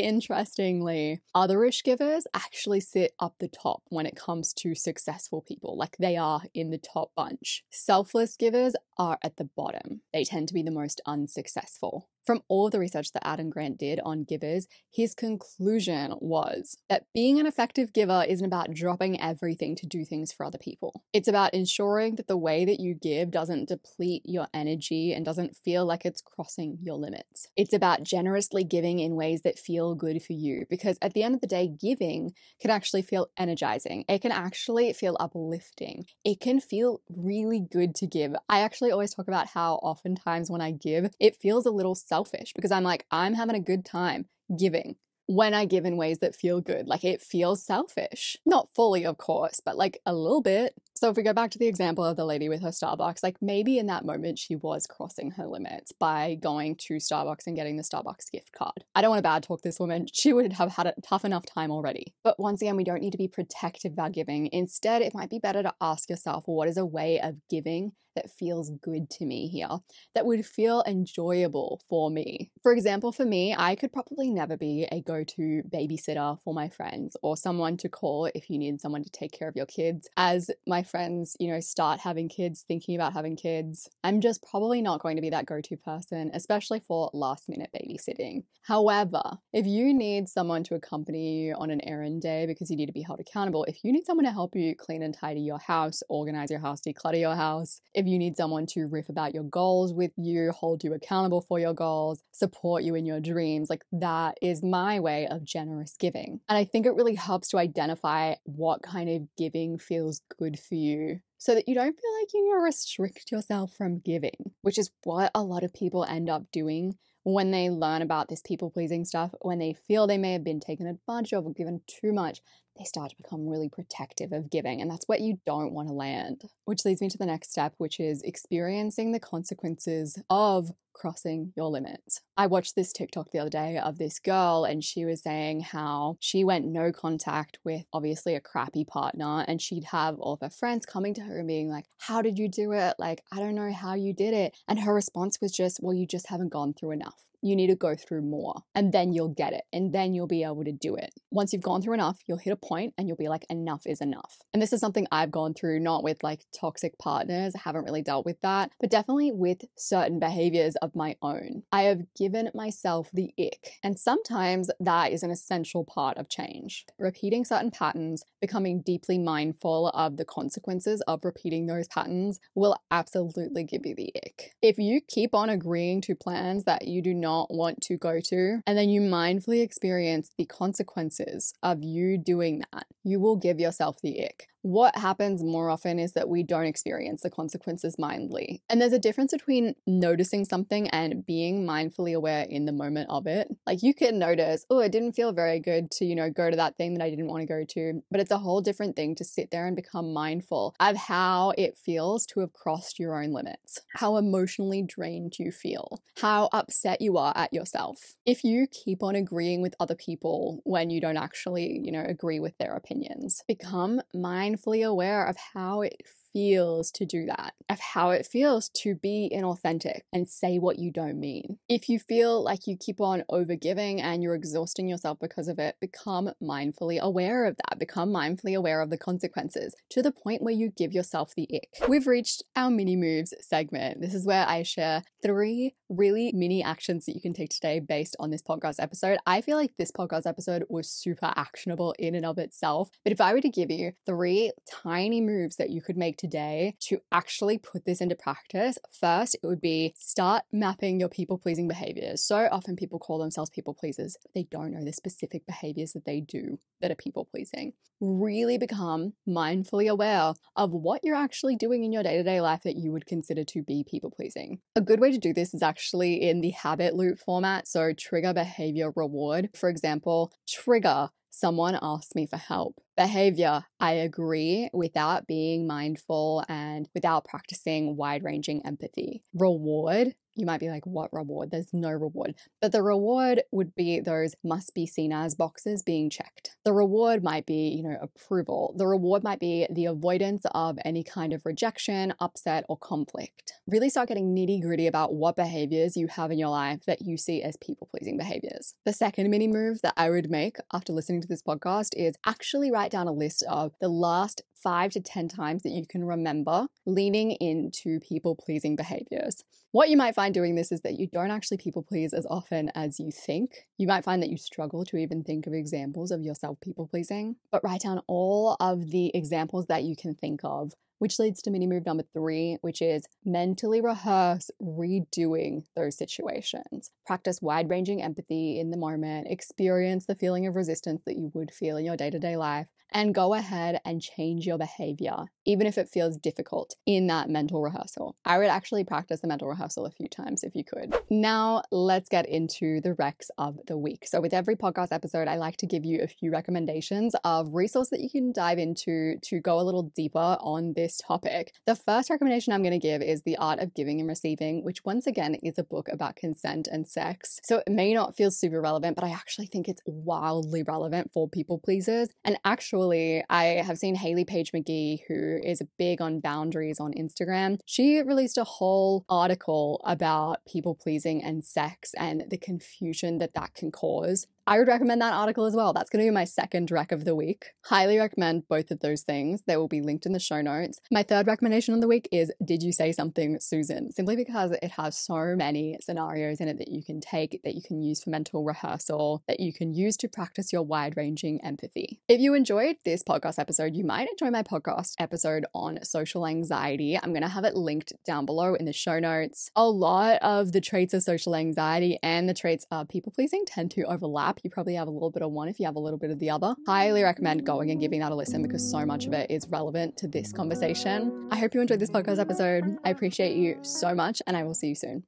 interestingly, 0.00 1.20
otherish 1.34 1.84
givers 1.84 2.26
actually 2.32 2.80
sit 2.80 3.12
up 3.20 3.34
the 3.38 3.48
top 3.48 3.82
when 3.90 4.06
it 4.06 4.16
comes 4.16 4.54
to 4.54 4.74
successful 4.74 5.42
people, 5.42 5.76
like 5.76 5.96
they 5.98 6.16
are 6.16 6.42
in 6.54 6.70
the 6.70 6.78
top 6.78 7.10
bunch. 7.14 7.64
Selfless 7.70 8.36
givers 8.36 8.74
are 8.96 9.18
at 9.22 9.36
the 9.36 9.48
bottom. 9.56 10.00
They 10.12 10.24
tend 10.24 10.48
to 10.48 10.54
be 10.54 10.62
the 10.62 10.70
most 10.70 11.00
unsuccessful. 11.06 12.08
From 12.26 12.42
all 12.48 12.66
of 12.66 12.72
the 12.72 12.80
research 12.80 13.12
that 13.12 13.24
Adam 13.24 13.50
Grant 13.50 13.78
did 13.78 14.00
on 14.04 14.24
givers, 14.24 14.66
his 14.92 15.14
conclusion 15.14 16.12
was 16.18 16.76
that 16.88 17.06
being 17.14 17.38
an 17.38 17.46
effective 17.46 17.92
giver 17.92 18.24
isn't 18.28 18.44
about 18.44 18.74
dropping 18.74 19.20
everything 19.20 19.76
to 19.76 19.86
do 19.86 20.04
things 20.04 20.32
for 20.32 20.44
other 20.44 20.58
people. 20.58 21.04
It's 21.12 21.28
about 21.28 21.54
ensuring 21.54 22.16
that 22.16 22.26
the 22.26 22.36
way 22.36 22.64
that 22.64 22.80
you 22.80 22.94
give 22.94 23.30
doesn't 23.30 23.68
deplete 23.68 24.22
your 24.24 24.48
energy 24.52 25.12
and 25.12 25.24
doesn't 25.24 25.56
feel 25.56 25.86
like 25.86 26.04
it's 26.04 26.20
crossing 26.20 26.78
your 26.82 26.96
limits. 26.96 27.46
It's 27.56 27.72
about 27.72 28.02
generously 28.02 28.64
giving 28.64 28.98
in 28.98 29.14
ways 29.14 29.42
that 29.42 29.56
feel 29.56 29.94
good 29.94 30.20
for 30.20 30.32
you 30.32 30.66
because 30.68 30.98
at 31.00 31.14
the 31.14 31.22
end 31.22 31.36
of 31.36 31.40
the 31.40 31.46
day, 31.46 31.68
giving 31.68 32.32
can 32.60 32.72
actually 32.72 33.02
feel 33.02 33.28
energizing. 33.38 34.04
It 34.08 34.20
can 34.20 34.32
actually 34.32 34.92
feel 34.94 35.16
uplifting. 35.20 36.06
It 36.24 36.40
can 36.40 36.58
feel 36.58 37.02
really 37.08 37.60
good 37.60 37.94
to 37.96 38.08
give. 38.08 38.34
I 38.48 38.62
actually 38.62 38.90
always 38.90 39.14
talk 39.14 39.28
about 39.28 39.50
how 39.50 39.74
oftentimes 39.76 40.50
when 40.50 40.60
I 40.60 40.72
give, 40.72 41.14
it 41.20 41.36
feels 41.36 41.66
a 41.66 41.70
little 41.70 41.94
selfish 42.16 42.52
because 42.54 42.72
I'm 42.72 42.84
like, 42.84 43.04
I'm 43.10 43.34
having 43.34 43.56
a 43.56 43.60
good 43.60 43.84
time 43.84 44.26
giving 44.56 44.96
when 45.26 45.54
I 45.54 45.64
give 45.64 45.84
in 45.84 45.96
ways 45.96 46.18
that 46.20 46.36
feel 46.36 46.60
good. 46.60 46.86
Like 46.86 47.04
it 47.04 47.20
feels 47.20 47.64
selfish. 47.64 48.36
Not 48.46 48.68
fully, 48.74 49.04
of 49.04 49.18
course, 49.18 49.60
but 49.64 49.76
like 49.76 50.00
a 50.06 50.14
little 50.14 50.40
bit. 50.40 50.74
So 50.94 51.10
if 51.10 51.16
we 51.16 51.24
go 51.24 51.32
back 51.32 51.50
to 51.50 51.58
the 51.58 51.66
example 51.66 52.04
of 52.04 52.16
the 52.16 52.24
lady 52.24 52.48
with 52.48 52.62
her 52.62 52.70
Starbucks, 52.70 53.22
like 53.22 53.36
maybe 53.42 53.76
in 53.76 53.86
that 53.86 54.04
moment 54.04 54.38
she 54.38 54.56
was 54.56 54.86
crossing 54.86 55.32
her 55.32 55.46
limits 55.46 55.92
by 55.92 56.36
going 56.40 56.76
to 56.86 56.94
Starbucks 56.94 57.46
and 57.46 57.56
getting 57.56 57.76
the 57.76 57.82
Starbucks 57.82 58.30
gift 58.32 58.52
card. 58.52 58.84
I 58.94 59.02
don't 59.02 59.10
want 59.10 59.18
to 59.18 59.28
bad 59.28 59.42
talk 59.42 59.62
this 59.62 59.80
woman. 59.80 60.06
She 60.16 60.32
would 60.32 60.54
have 60.54 60.72
had 60.72 60.86
a 60.86 60.94
tough 61.06 61.24
enough 61.24 61.44
time 61.44 61.70
already. 61.70 62.14
But 62.24 62.40
once 62.40 62.62
again, 62.62 62.76
we 62.76 62.84
don't 62.84 63.02
need 63.02 63.12
to 63.12 63.18
be 63.18 63.28
protective 63.28 63.92
about 63.92 64.12
giving. 64.12 64.48
Instead, 64.50 65.02
it 65.02 65.14
might 65.14 65.30
be 65.30 65.38
better 65.38 65.62
to 65.62 65.74
ask 65.80 66.08
yourself, 66.08 66.44
what 66.46 66.68
is 66.68 66.76
a 66.76 66.86
way 66.86 67.20
of 67.20 67.36
giving 67.50 67.92
that 68.16 68.30
feels 68.30 68.70
good 68.82 69.08
to 69.10 69.24
me 69.24 69.46
here, 69.46 69.68
that 70.14 70.26
would 70.26 70.44
feel 70.44 70.82
enjoyable 70.86 71.80
for 71.88 72.10
me. 72.10 72.50
For 72.62 72.72
example, 72.72 73.12
for 73.12 73.24
me, 73.24 73.54
I 73.56 73.76
could 73.76 73.92
probably 73.92 74.30
never 74.30 74.56
be 74.56 74.88
a 74.90 75.00
go 75.00 75.22
to 75.22 75.62
babysitter 75.72 76.42
for 76.42 76.52
my 76.52 76.68
friends 76.68 77.16
or 77.22 77.36
someone 77.36 77.76
to 77.78 77.88
call 77.88 78.28
if 78.34 78.50
you 78.50 78.58
need 78.58 78.80
someone 78.80 79.04
to 79.04 79.10
take 79.10 79.32
care 79.32 79.48
of 79.48 79.56
your 79.56 79.66
kids. 79.66 80.08
As 80.16 80.50
my 80.66 80.82
friends, 80.82 81.36
you 81.38 81.48
know, 81.48 81.60
start 81.60 82.00
having 82.00 82.28
kids, 82.28 82.64
thinking 82.66 82.96
about 82.96 83.12
having 83.12 83.36
kids, 83.36 83.88
I'm 84.02 84.20
just 84.20 84.42
probably 84.42 84.82
not 84.82 85.00
going 85.00 85.16
to 85.16 85.22
be 85.22 85.30
that 85.30 85.46
go 85.46 85.60
to 85.60 85.76
person, 85.76 86.30
especially 86.34 86.80
for 86.80 87.10
last 87.12 87.48
minute 87.48 87.70
babysitting. 87.74 88.44
However, 88.62 89.22
if 89.52 89.64
you 89.64 89.94
need 89.94 90.28
someone 90.28 90.64
to 90.64 90.74
accompany 90.74 91.44
you 91.44 91.54
on 91.54 91.70
an 91.70 91.80
errand 91.86 92.22
day 92.22 92.46
because 92.46 92.68
you 92.68 92.76
need 92.76 92.86
to 92.86 92.92
be 92.92 93.02
held 93.02 93.20
accountable, 93.20 93.64
if 93.64 93.84
you 93.84 93.92
need 93.92 94.06
someone 94.06 94.24
to 94.24 94.32
help 94.32 94.56
you 94.56 94.74
clean 94.74 95.02
and 95.02 95.14
tidy 95.14 95.40
your 95.40 95.60
house, 95.60 96.02
organize 96.08 96.50
your 96.50 96.60
house, 96.60 96.80
declutter 96.80 97.20
your 97.20 97.36
house, 97.36 97.80
if 97.94 98.05
you 98.06 98.18
need 98.18 98.36
someone 98.36 98.66
to 98.66 98.86
riff 98.86 99.08
about 99.08 99.34
your 99.34 99.44
goals 99.44 99.92
with 99.92 100.12
you, 100.16 100.52
hold 100.52 100.84
you 100.84 100.94
accountable 100.94 101.40
for 101.40 101.58
your 101.58 101.74
goals, 101.74 102.22
support 102.32 102.82
you 102.82 102.94
in 102.94 103.06
your 103.06 103.20
dreams, 103.20 103.70
like 103.70 103.84
that 103.92 104.38
is 104.42 104.62
my 104.62 105.00
way 105.00 105.26
of 105.26 105.44
generous 105.44 105.96
giving. 105.98 106.40
And 106.48 106.58
I 106.58 106.64
think 106.64 106.86
it 106.86 106.94
really 106.94 107.14
helps 107.14 107.48
to 107.48 107.58
identify 107.58 108.34
what 108.44 108.82
kind 108.82 109.08
of 109.08 109.28
giving 109.36 109.78
feels 109.78 110.20
good 110.38 110.58
for 110.58 110.74
you 110.74 111.20
so 111.38 111.54
that 111.54 111.68
you 111.68 111.74
don't 111.74 111.98
feel 111.98 112.20
like 112.20 112.32
you 112.32 112.44
need 112.44 112.58
to 112.58 112.64
restrict 112.64 113.30
yourself 113.30 113.72
from 113.74 114.00
giving, 114.00 114.52
which 114.62 114.78
is 114.78 114.90
what 115.04 115.30
a 115.34 115.42
lot 115.42 115.62
of 115.62 115.74
people 115.74 116.04
end 116.04 116.28
up 116.28 116.50
doing 116.50 116.96
when 117.24 117.50
they 117.50 117.68
learn 117.68 118.02
about 118.02 118.28
this 118.28 118.40
people 118.40 118.70
pleasing 118.70 119.04
stuff, 119.04 119.34
when 119.40 119.58
they 119.58 119.72
feel 119.72 120.06
they 120.06 120.16
may 120.16 120.32
have 120.32 120.44
been 120.44 120.60
taken 120.60 120.86
advantage 120.86 121.32
of 121.32 121.44
or 121.44 121.52
given 121.52 121.80
too 121.88 122.12
much, 122.12 122.40
they 122.78 122.84
start 122.84 123.10
to 123.10 123.16
become 123.16 123.48
really 123.48 123.68
protective 123.68 124.32
of 124.32 124.50
giving. 124.50 124.80
And 124.80 124.90
that's 124.90 125.08
what 125.08 125.20
you 125.20 125.40
don't 125.46 125.72
want 125.72 125.88
to 125.88 125.94
land. 125.94 126.42
Which 126.64 126.84
leads 126.84 127.00
me 127.00 127.08
to 127.08 127.18
the 127.18 127.26
next 127.26 127.50
step, 127.50 127.74
which 127.78 127.98
is 128.00 128.22
experiencing 128.22 129.12
the 129.12 129.20
consequences 129.20 130.20
of 130.28 130.72
crossing 130.96 131.52
your 131.56 131.68
limits. 131.68 132.22
I 132.36 132.46
watched 132.46 132.74
this 132.74 132.92
TikTok 132.92 133.30
the 133.30 133.38
other 133.38 133.50
day 133.50 133.76
of 133.76 133.98
this 133.98 134.18
girl, 134.18 134.64
and 134.64 134.82
she 134.82 135.04
was 135.04 135.22
saying 135.22 135.60
how 135.60 136.16
she 136.20 136.42
went 136.42 136.66
no 136.66 136.90
contact 136.90 137.58
with 137.64 137.84
obviously 137.92 138.34
a 138.34 138.40
crappy 138.40 138.84
partner, 138.84 139.44
and 139.46 139.60
she'd 139.60 139.84
have 139.84 140.18
all 140.18 140.34
of 140.34 140.40
her 140.40 140.50
friends 140.50 140.86
coming 140.86 141.12
to 141.14 141.20
her 141.22 141.38
and 141.38 141.46
being 141.48 141.68
like, 141.68 141.84
How 141.98 142.22
did 142.22 142.38
you 142.38 142.48
do 142.48 142.72
it? 142.72 142.94
Like, 142.98 143.22
I 143.30 143.40
don't 143.40 143.54
know 143.54 143.72
how 143.72 143.94
you 143.94 144.14
did 144.14 144.32
it. 144.32 144.56
And 144.66 144.80
her 144.80 144.94
response 144.94 145.38
was 145.40 145.52
just, 145.52 145.80
Well, 145.82 145.94
you 145.94 146.06
just 146.06 146.28
haven't 146.28 146.52
gone 146.52 146.72
through 146.72 146.92
enough 146.92 147.26
you 147.46 147.56
need 147.56 147.68
to 147.68 147.76
go 147.76 147.94
through 147.94 148.22
more 148.22 148.62
and 148.74 148.92
then 148.92 149.12
you'll 149.12 149.28
get 149.28 149.52
it 149.52 149.64
and 149.72 149.92
then 149.92 150.14
you'll 150.14 150.26
be 150.26 150.42
able 150.42 150.64
to 150.64 150.72
do 150.72 150.96
it. 150.96 151.12
Once 151.30 151.52
you've 151.52 151.62
gone 151.62 151.82
through 151.82 151.94
enough, 151.94 152.18
you'll 152.26 152.38
hit 152.38 152.52
a 152.52 152.56
point 152.56 152.94
and 152.96 153.08
you'll 153.08 153.16
be 153.16 153.28
like, 153.28 153.44
enough 153.50 153.82
is 153.86 154.00
enough. 154.00 154.38
And 154.52 154.62
this 154.62 154.72
is 154.72 154.80
something 154.80 155.06
I've 155.10 155.30
gone 155.30 155.54
through, 155.54 155.80
not 155.80 156.02
with 156.02 156.22
like 156.22 156.44
toxic 156.58 156.98
partners. 156.98 157.54
I 157.54 157.60
haven't 157.64 157.84
really 157.84 158.02
dealt 158.02 158.26
with 158.26 158.40
that, 158.42 158.70
but 158.80 158.90
definitely 158.90 159.32
with 159.32 159.64
certain 159.76 160.18
behaviors 160.18 160.76
of 160.76 160.96
my 160.96 161.16
own. 161.22 161.62
I 161.72 161.82
have 161.82 162.02
given 162.16 162.50
myself 162.54 163.10
the 163.12 163.32
ick. 163.38 163.72
And 163.82 163.98
sometimes 163.98 164.70
that 164.80 165.12
is 165.12 165.22
an 165.22 165.30
essential 165.30 165.84
part 165.84 166.16
of 166.16 166.28
change. 166.28 166.86
Repeating 166.98 167.44
certain 167.44 167.70
patterns, 167.70 168.24
becoming 168.40 168.82
deeply 168.82 169.18
mindful 169.18 169.88
of 169.88 170.16
the 170.16 170.24
consequences 170.24 171.02
of 171.06 171.24
repeating 171.24 171.66
those 171.66 171.88
patterns 171.88 172.40
will 172.54 172.76
absolutely 172.90 173.64
give 173.64 173.84
you 173.84 173.94
the 173.94 174.12
ick. 174.24 174.54
If 174.62 174.78
you 174.78 175.00
keep 175.06 175.34
on 175.34 175.50
agreeing 175.50 176.00
to 176.02 176.14
plans 176.14 176.64
that 176.64 176.88
you 176.88 177.02
do 177.02 177.14
not 177.14 177.35
not 177.36 177.54
want 177.54 177.80
to 177.82 177.96
go 177.96 178.20
to, 178.20 178.60
and 178.66 178.78
then 178.78 178.88
you 178.88 179.00
mindfully 179.00 179.62
experience 179.62 180.30
the 180.38 180.46
consequences 180.46 181.54
of 181.62 181.82
you 181.82 182.18
doing 182.18 182.62
that, 182.72 182.86
you 183.04 183.20
will 183.20 183.36
give 183.36 183.60
yourself 183.60 184.00
the 184.02 184.24
ick 184.24 184.48
what 184.66 184.96
happens 184.96 185.44
more 185.44 185.70
often 185.70 186.00
is 186.00 186.14
that 186.14 186.28
we 186.28 186.42
don't 186.42 186.66
experience 186.66 187.22
the 187.22 187.30
consequences 187.30 187.94
mindfully. 188.00 188.62
And 188.68 188.80
there's 188.80 188.92
a 188.92 188.98
difference 188.98 189.30
between 189.30 189.76
noticing 189.86 190.44
something 190.44 190.88
and 190.88 191.24
being 191.24 191.64
mindfully 191.64 192.16
aware 192.16 192.42
in 192.42 192.66
the 192.66 192.72
moment 192.72 193.08
of 193.08 193.28
it. 193.28 193.46
Like 193.64 193.84
you 193.84 193.94
can 193.94 194.18
notice, 194.18 194.66
oh, 194.68 194.80
it 194.80 194.90
didn't 194.90 195.12
feel 195.12 195.32
very 195.32 195.60
good 195.60 195.92
to, 195.92 196.04
you 196.04 196.16
know, 196.16 196.30
go 196.30 196.50
to 196.50 196.56
that 196.56 196.76
thing 196.76 196.94
that 196.94 197.04
I 197.04 197.10
didn't 197.10 197.28
want 197.28 197.42
to 197.42 197.46
go 197.46 197.64
to. 197.64 198.02
But 198.10 198.18
it's 198.18 198.32
a 198.32 198.38
whole 198.38 198.60
different 198.60 198.96
thing 198.96 199.14
to 199.14 199.24
sit 199.24 199.52
there 199.52 199.68
and 199.68 199.76
become 199.76 200.12
mindful 200.12 200.74
of 200.80 200.96
how 200.96 201.52
it 201.56 201.78
feels 201.78 202.26
to 202.26 202.40
have 202.40 202.52
crossed 202.52 202.98
your 202.98 203.22
own 203.22 203.30
limits, 203.32 203.78
how 203.94 204.16
emotionally 204.16 204.82
drained 204.82 205.38
you 205.38 205.52
feel, 205.52 206.02
how 206.16 206.48
upset 206.52 207.00
you 207.00 207.16
are 207.18 207.32
at 207.36 207.54
yourself. 207.54 208.16
If 208.26 208.42
you 208.42 208.66
keep 208.66 209.04
on 209.04 209.14
agreeing 209.14 209.62
with 209.62 209.76
other 209.78 209.94
people 209.94 210.60
when 210.64 210.90
you 210.90 211.00
don't 211.00 211.16
actually, 211.16 211.80
you 211.84 211.92
know, 211.92 212.04
agree 212.04 212.40
with 212.40 212.58
their 212.58 212.74
opinions, 212.74 213.42
become 213.46 214.00
mindful 214.12 214.55
mindfully 214.56 214.86
aware 214.86 215.26
of 215.26 215.36
how 215.36 215.82
it 215.82 215.94
feels 216.36 216.90
to 216.90 217.06
do 217.06 217.24
that, 217.24 217.54
of 217.70 217.80
how 217.80 218.10
it 218.10 218.26
feels 218.26 218.68
to 218.68 218.94
be 218.94 219.32
inauthentic 219.34 220.00
and 220.12 220.28
say 220.28 220.58
what 220.58 220.78
you 220.78 220.90
don't 220.90 221.18
mean. 221.18 221.56
If 221.66 221.88
you 221.88 221.98
feel 221.98 222.44
like 222.44 222.66
you 222.66 222.76
keep 222.76 223.00
on 223.00 223.24
overgiving 223.30 224.02
and 224.02 224.22
you're 224.22 224.34
exhausting 224.34 224.86
yourself 224.86 225.18
because 225.18 225.48
of 225.48 225.58
it, 225.58 225.76
become 225.80 226.32
mindfully 226.42 227.00
aware 227.00 227.46
of 227.46 227.56
that. 227.56 227.78
Become 227.78 228.10
mindfully 228.10 228.54
aware 228.54 228.82
of 228.82 228.90
the 228.90 228.98
consequences 228.98 229.74
to 229.88 230.02
the 230.02 230.12
point 230.12 230.42
where 230.42 230.52
you 230.52 230.70
give 230.76 230.92
yourself 230.92 231.32
the 231.34 231.48
ick. 231.54 231.88
We've 231.88 232.06
reached 232.06 232.42
our 232.54 232.68
mini 232.68 232.96
moves 232.96 233.32
segment. 233.40 234.02
This 234.02 234.12
is 234.12 234.26
where 234.26 234.46
I 234.46 234.62
share 234.62 235.04
three 235.22 235.74
really 235.88 236.32
mini 236.34 236.62
actions 236.62 237.06
that 237.06 237.14
you 237.14 237.22
can 237.22 237.32
take 237.32 237.48
today 237.48 237.80
based 237.80 238.14
on 238.20 238.30
this 238.30 238.42
podcast 238.42 238.76
episode. 238.78 239.18
I 239.26 239.40
feel 239.40 239.56
like 239.56 239.72
this 239.78 239.90
podcast 239.90 240.26
episode 240.26 240.64
was 240.68 240.90
super 240.90 241.32
actionable 241.34 241.94
in 241.98 242.14
and 242.14 242.26
of 242.26 242.36
itself. 242.36 242.90
But 243.04 243.12
if 243.12 243.22
I 243.22 243.32
were 243.32 243.40
to 243.40 243.48
give 243.48 243.70
you 243.70 243.92
three 244.04 244.52
tiny 244.70 245.22
moves 245.22 245.56
that 245.56 245.70
you 245.70 245.80
could 245.80 245.96
make 245.96 246.18
today 246.18 246.25
to 246.26 247.00
actually 247.12 247.58
put 247.58 247.84
this 247.84 248.00
into 248.00 248.14
practice, 248.14 248.78
first, 248.90 249.34
it 249.34 249.46
would 249.46 249.60
be 249.60 249.94
start 249.96 250.42
mapping 250.52 251.00
your 251.00 251.08
people 251.08 251.38
pleasing 251.38 251.68
behaviors. 251.68 252.22
So 252.22 252.48
often 252.50 252.76
people 252.76 252.98
call 252.98 253.18
themselves 253.18 253.50
people 253.50 253.74
pleasers, 253.74 254.16
but 254.22 254.32
they 254.34 254.44
don't 254.44 254.72
know 254.72 254.84
the 254.84 254.92
specific 254.92 255.46
behaviors 255.46 255.92
that 255.92 256.04
they 256.04 256.20
do 256.20 256.58
that 256.80 256.90
are 256.90 256.96
people 256.96 257.24
pleasing. 257.24 257.72
Really 258.00 258.58
become 258.58 259.14
mindfully 259.26 259.90
aware 259.90 260.34
of 260.54 260.72
what 260.72 261.02
you're 261.02 261.16
actually 261.16 261.56
doing 261.56 261.82
in 261.82 261.92
your 261.92 262.02
day 262.02 262.16
to 262.18 262.22
day 262.22 262.40
life 262.40 262.62
that 262.64 262.76
you 262.76 262.92
would 262.92 263.06
consider 263.06 263.44
to 263.44 263.62
be 263.62 263.84
people 263.88 264.10
pleasing. 264.10 264.60
A 264.74 264.80
good 264.80 265.00
way 265.00 265.10
to 265.10 265.18
do 265.18 265.32
this 265.32 265.54
is 265.54 265.62
actually 265.62 266.22
in 266.28 266.40
the 266.40 266.50
habit 266.50 266.94
loop 266.94 267.18
format. 267.18 267.66
So, 267.66 267.92
trigger, 267.94 268.34
behavior, 268.34 268.92
reward. 268.94 269.50
For 269.54 269.68
example, 269.68 270.32
trigger 270.48 271.10
someone 271.36 271.78
asks 271.82 272.14
me 272.14 272.26
for 272.26 272.38
help. 272.38 272.80
Behavior, 272.96 273.64
I 273.78 273.92
agree 273.92 274.70
without 274.72 275.26
being 275.26 275.66
mindful 275.66 276.44
and 276.48 276.88
without 276.94 277.26
practicing 277.26 277.96
wide 277.96 278.24
ranging 278.24 278.64
empathy. 278.64 279.22
Reward, 279.34 280.14
you 280.36 280.46
might 280.46 280.60
be 280.60 280.68
like, 280.68 280.86
what 280.86 281.12
reward? 281.12 281.50
There's 281.50 281.72
no 281.72 281.90
reward. 281.90 282.34
But 282.60 282.72
the 282.72 282.82
reward 282.82 283.42
would 283.50 283.74
be 283.74 284.00
those 284.00 284.34
must 284.44 284.74
be 284.74 284.86
seen 284.86 285.12
as 285.12 285.34
boxes 285.34 285.82
being 285.82 286.10
checked. 286.10 286.56
The 286.64 286.72
reward 286.72 287.24
might 287.24 287.46
be, 287.46 287.68
you 287.68 287.82
know, 287.82 287.96
approval. 288.00 288.74
The 288.76 288.86
reward 288.86 289.24
might 289.24 289.40
be 289.40 289.66
the 289.70 289.86
avoidance 289.86 290.42
of 290.52 290.78
any 290.84 291.02
kind 291.02 291.32
of 291.32 291.46
rejection, 291.46 292.14
upset, 292.20 292.64
or 292.68 292.76
conflict. 292.76 293.54
Really 293.66 293.88
start 293.88 294.08
getting 294.08 294.34
nitty 294.34 294.60
gritty 294.62 294.86
about 294.86 295.14
what 295.14 295.36
behaviors 295.36 295.96
you 295.96 296.08
have 296.08 296.30
in 296.30 296.38
your 296.38 296.50
life 296.50 296.84
that 296.86 297.02
you 297.02 297.16
see 297.16 297.42
as 297.42 297.56
people 297.56 297.88
pleasing 297.90 298.16
behaviors. 298.16 298.74
The 298.84 298.92
second 298.92 299.30
mini 299.30 299.48
move 299.48 299.80
that 299.82 299.94
I 299.96 300.10
would 300.10 300.30
make 300.30 300.56
after 300.72 300.92
listening 300.92 301.22
to 301.22 301.28
this 301.28 301.42
podcast 301.42 301.90
is 301.96 302.14
actually 302.26 302.70
write 302.70 302.90
down 302.90 303.08
a 303.08 303.12
list 303.12 303.42
of 303.48 303.72
the 303.80 303.88
last 303.88 304.42
five 304.56 304.90
to 304.92 305.00
10 305.00 305.28
times 305.28 305.62
that 305.62 305.70
you 305.70 305.84
can 305.86 306.04
remember 306.04 306.66
leaning 306.84 307.32
into 307.32 308.00
people 308.00 308.34
pleasing 308.34 308.76
behaviors. 308.76 309.44
What 309.72 309.90
you 309.90 309.96
might 309.96 310.14
find 310.14 310.32
doing 310.32 310.54
this 310.54 310.72
is 310.72 310.80
that 310.82 310.98
you 310.98 311.06
don't 311.06 311.30
actually 311.30 311.58
people 311.58 311.82
please 311.82 312.12
as 312.12 312.26
often 312.30 312.70
as 312.74 312.98
you 312.98 313.10
think. 313.12 313.66
You 313.76 313.86
might 313.86 314.04
find 314.04 314.22
that 314.22 314.30
you 314.30 314.38
struggle 314.38 314.84
to 314.86 314.96
even 314.96 315.22
think 315.22 315.46
of 315.46 315.52
examples 315.52 316.10
of 316.10 316.22
yourself 316.22 316.58
people 316.60 316.86
pleasing, 316.86 317.36
but 317.52 317.62
write 317.62 317.82
down 317.82 318.00
all 318.06 318.56
of 318.58 318.90
the 318.90 319.10
examples 319.14 319.66
that 319.66 319.84
you 319.84 319.94
can 319.96 320.14
think 320.14 320.40
of 320.42 320.72
which 320.98 321.18
leads 321.18 321.42
to 321.42 321.50
mini 321.50 321.66
move 321.66 321.84
number 321.84 322.04
three, 322.12 322.58
which 322.60 322.80
is 322.80 323.06
mentally 323.24 323.80
rehearse 323.80 324.50
redoing 324.62 325.64
those 325.74 325.96
situations. 325.96 326.90
Practice 327.04 327.42
wide 327.42 327.68
ranging 327.68 328.02
empathy 328.02 328.58
in 328.58 328.70
the 328.70 328.76
moment, 328.76 329.26
experience 329.30 330.06
the 330.06 330.14
feeling 330.14 330.46
of 330.46 330.56
resistance 330.56 331.02
that 331.04 331.16
you 331.16 331.30
would 331.34 331.52
feel 331.52 331.76
in 331.76 331.84
your 331.84 331.96
day 331.96 332.10
to 332.10 332.18
day 332.18 332.36
life, 332.36 332.68
and 332.90 333.14
go 333.14 333.34
ahead 333.34 333.80
and 333.84 334.02
change 334.02 334.46
your 334.46 334.58
behavior, 334.58 335.26
even 335.46 335.66
if 335.66 335.78
it 335.78 335.88
feels 335.88 336.16
difficult 336.16 336.74
in 336.84 337.06
that 337.06 337.30
mental 337.30 337.62
rehearsal. 337.62 338.16
I 338.24 338.38
would 338.38 338.48
actually 338.48 338.84
practice 338.84 339.20
the 339.20 339.28
mental 339.28 339.48
rehearsal 339.48 339.86
a 339.86 339.90
few 339.90 340.08
times 340.08 340.42
if 340.42 340.54
you 340.54 340.64
could. 340.64 340.94
Now, 341.08 341.62
let's 341.70 342.08
get 342.08 342.28
into 342.28 342.80
the 342.80 342.94
recs 342.94 343.28
of 343.38 343.58
the 343.66 343.78
week. 343.78 344.06
So, 344.06 344.20
with 344.20 344.34
every 344.34 344.56
podcast 344.56 344.88
episode, 344.90 345.28
I 345.28 345.36
like 345.36 345.56
to 345.58 345.66
give 345.66 345.84
you 345.84 346.02
a 346.02 346.08
few 346.08 346.30
recommendations 346.30 347.14
of 347.24 347.54
resource 347.54 347.88
that 347.90 348.00
you 348.00 348.10
can 348.10 348.32
dive 348.32 348.58
into 348.58 349.18
to 349.22 349.40
go 349.40 349.60
a 349.60 349.62
little 349.62 349.90
deeper 349.94 350.36
on 350.40 350.74
this 350.74 350.98
topic. 350.98 351.52
The 351.66 351.76
first 351.76 352.10
recommendation 352.10 352.52
I'm 352.52 352.62
going 352.62 352.78
to 352.78 352.78
give 352.78 353.02
is 353.02 353.22
The 353.22 353.36
Art 353.36 353.60
of 353.60 353.74
Giving 353.74 354.00
and 354.00 354.08
Receiving, 354.08 354.64
which 354.64 354.84
once 354.84 355.06
again 355.06 355.36
is 355.42 355.58
a 355.58 355.64
book 355.64 355.88
about 355.90 356.16
consent 356.16 356.68
and 356.70 356.86
sex. 356.86 357.40
So, 357.42 357.62
it 357.66 357.70
may 357.70 357.94
not 357.94 358.16
feel 358.16 358.30
super 358.30 358.60
relevant, 358.60 358.96
but 358.96 359.04
I 359.04 359.10
actually 359.10 359.46
think 359.46 359.68
it's 359.68 359.82
wildly 359.86 360.62
relevant 360.62 361.12
for 361.12 361.28
people 361.28 361.58
pleasers 361.58 362.08
and 362.24 362.38
actually 362.44 363.24
I 363.30 363.44
have 363.44 363.78
seen 363.78 363.94
Hailey 363.94 364.24
Paige 364.24 364.52
Magee, 364.52 365.04
who 365.08 365.35
is 365.36 365.62
big 365.78 366.00
on 366.00 366.20
boundaries 366.20 366.80
on 366.80 366.92
Instagram. 366.92 367.58
She 367.66 368.00
released 368.02 368.38
a 368.38 368.44
whole 368.44 369.04
article 369.08 369.80
about 369.84 370.44
people 370.46 370.74
pleasing 370.74 371.22
and 371.22 371.44
sex 371.44 371.94
and 371.98 372.24
the 372.28 372.38
confusion 372.38 373.18
that 373.18 373.34
that 373.34 373.54
can 373.54 373.70
cause. 373.70 374.26
I 374.48 374.58
would 374.58 374.68
recommend 374.68 375.00
that 375.02 375.12
article 375.12 375.44
as 375.44 375.56
well. 375.56 375.72
That's 375.72 375.90
going 375.90 376.04
to 376.04 376.08
be 376.08 376.14
my 376.14 376.22
second 376.24 376.70
rec 376.70 376.92
of 376.92 377.04
the 377.04 377.16
week. 377.16 377.46
Highly 377.64 377.98
recommend 377.98 378.46
both 378.48 378.70
of 378.70 378.78
those 378.78 379.02
things. 379.02 379.42
They 379.44 379.56
will 379.56 379.66
be 379.66 379.80
linked 379.80 380.06
in 380.06 380.12
the 380.12 380.20
show 380.20 380.40
notes. 380.40 380.78
My 380.88 381.02
third 381.02 381.26
recommendation 381.26 381.74
of 381.74 381.80
the 381.80 381.88
week 381.88 382.08
is 382.12 382.30
Did 382.44 382.62
You 382.62 382.70
Say 382.72 382.92
Something, 382.92 383.40
Susan? 383.40 383.90
Simply 383.90 384.14
because 384.14 384.52
it 384.52 384.70
has 384.72 384.96
so 384.96 385.34
many 385.34 385.76
scenarios 385.80 386.40
in 386.40 386.46
it 386.46 386.58
that 386.58 386.68
you 386.68 386.84
can 386.84 387.00
take, 387.00 387.40
that 387.42 387.56
you 387.56 387.60
can 387.60 387.82
use 387.82 388.04
for 388.04 388.10
mental 388.10 388.44
rehearsal, 388.44 389.24
that 389.26 389.40
you 389.40 389.52
can 389.52 389.74
use 389.74 389.96
to 389.96 390.08
practice 390.08 390.52
your 390.52 390.62
wide 390.62 390.96
ranging 390.96 391.44
empathy. 391.44 391.98
If 392.06 392.20
you 392.20 392.34
enjoyed 392.34 392.76
this 392.84 393.02
podcast 393.02 393.40
episode, 393.40 393.74
you 393.74 393.82
might 393.82 394.08
enjoy 394.08 394.30
my 394.30 394.44
podcast 394.44 394.94
episode 395.00 395.44
on 395.56 395.82
social 395.82 396.24
anxiety. 396.24 396.96
I'm 396.96 397.10
going 397.10 397.22
to 397.22 397.28
have 397.28 397.44
it 397.44 397.56
linked 397.56 397.94
down 398.04 398.26
below 398.26 398.54
in 398.54 398.64
the 398.64 398.72
show 398.72 399.00
notes. 399.00 399.50
A 399.56 399.68
lot 399.68 400.22
of 400.22 400.52
the 400.52 400.60
traits 400.60 400.94
of 400.94 401.02
social 401.02 401.34
anxiety 401.34 401.98
and 402.00 402.28
the 402.28 402.34
traits 402.34 402.64
of 402.70 402.88
people 402.88 403.10
pleasing 403.10 403.44
tend 403.44 403.72
to 403.72 403.82
overlap 403.82 404.35
you 404.42 404.50
probably 404.50 404.74
have 404.74 404.88
a 404.88 404.90
little 404.90 405.10
bit 405.10 405.22
of 405.22 405.30
one 405.30 405.48
if 405.48 405.60
you 405.60 405.66
have 405.66 405.76
a 405.76 405.80
little 405.80 405.98
bit 405.98 406.10
of 406.10 406.18
the 406.18 406.30
other. 406.30 406.54
Highly 406.66 407.02
recommend 407.02 407.44
going 407.44 407.70
and 407.70 407.80
giving 407.80 408.00
that 408.00 408.12
a 408.12 408.14
listen 408.14 408.42
because 408.42 408.68
so 408.70 408.84
much 408.84 409.06
of 409.06 409.12
it 409.12 409.30
is 409.30 409.48
relevant 409.48 409.96
to 409.98 410.08
this 410.08 410.32
conversation. 410.32 411.28
I 411.30 411.38
hope 411.38 411.54
you 411.54 411.60
enjoyed 411.60 411.80
this 411.80 411.90
podcast 411.90 412.18
episode. 412.18 412.78
I 412.84 412.90
appreciate 412.90 413.36
you 413.36 413.58
so 413.62 413.94
much, 413.94 414.22
and 414.26 414.36
I 414.36 414.44
will 414.44 414.54
see 414.54 414.68
you 414.68 414.74
soon. 414.74 415.04